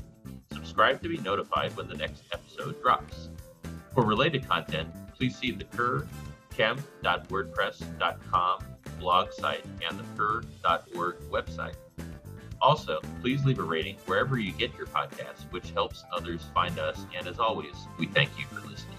Subscribe 0.54 1.02
to 1.02 1.10
be 1.10 1.18
notified 1.18 1.76
when 1.76 1.88
the 1.88 1.96
next 1.96 2.24
episode 2.32 2.82
drops. 2.82 3.30
For 3.94 4.06
related 4.06 4.48
content, 4.48 4.90
please 5.18 5.36
see 5.36 5.52
the 5.52 5.66
CUR 5.66 6.08
chem.wordpress.com 6.62 8.64
blog 9.00 9.34
site 9.34 9.66
and 9.88 9.98
the 9.98 10.04
cur.org 10.16 11.16
website. 11.32 11.74
Also, 12.62 13.00
please 13.22 13.44
leave 13.44 13.58
a 13.58 13.64
rating 13.64 13.96
wherever 14.06 14.38
you 14.38 14.52
get 14.52 14.72
your 14.78 14.86
podcast, 14.86 15.50
which 15.50 15.72
helps 15.72 16.04
others 16.14 16.46
find 16.54 16.78
us. 16.78 17.08
And 17.18 17.26
as 17.26 17.40
always, 17.40 17.74
we 17.98 18.06
thank 18.06 18.30
you 18.38 18.46
for 18.46 18.62
listening. 18.68 18.98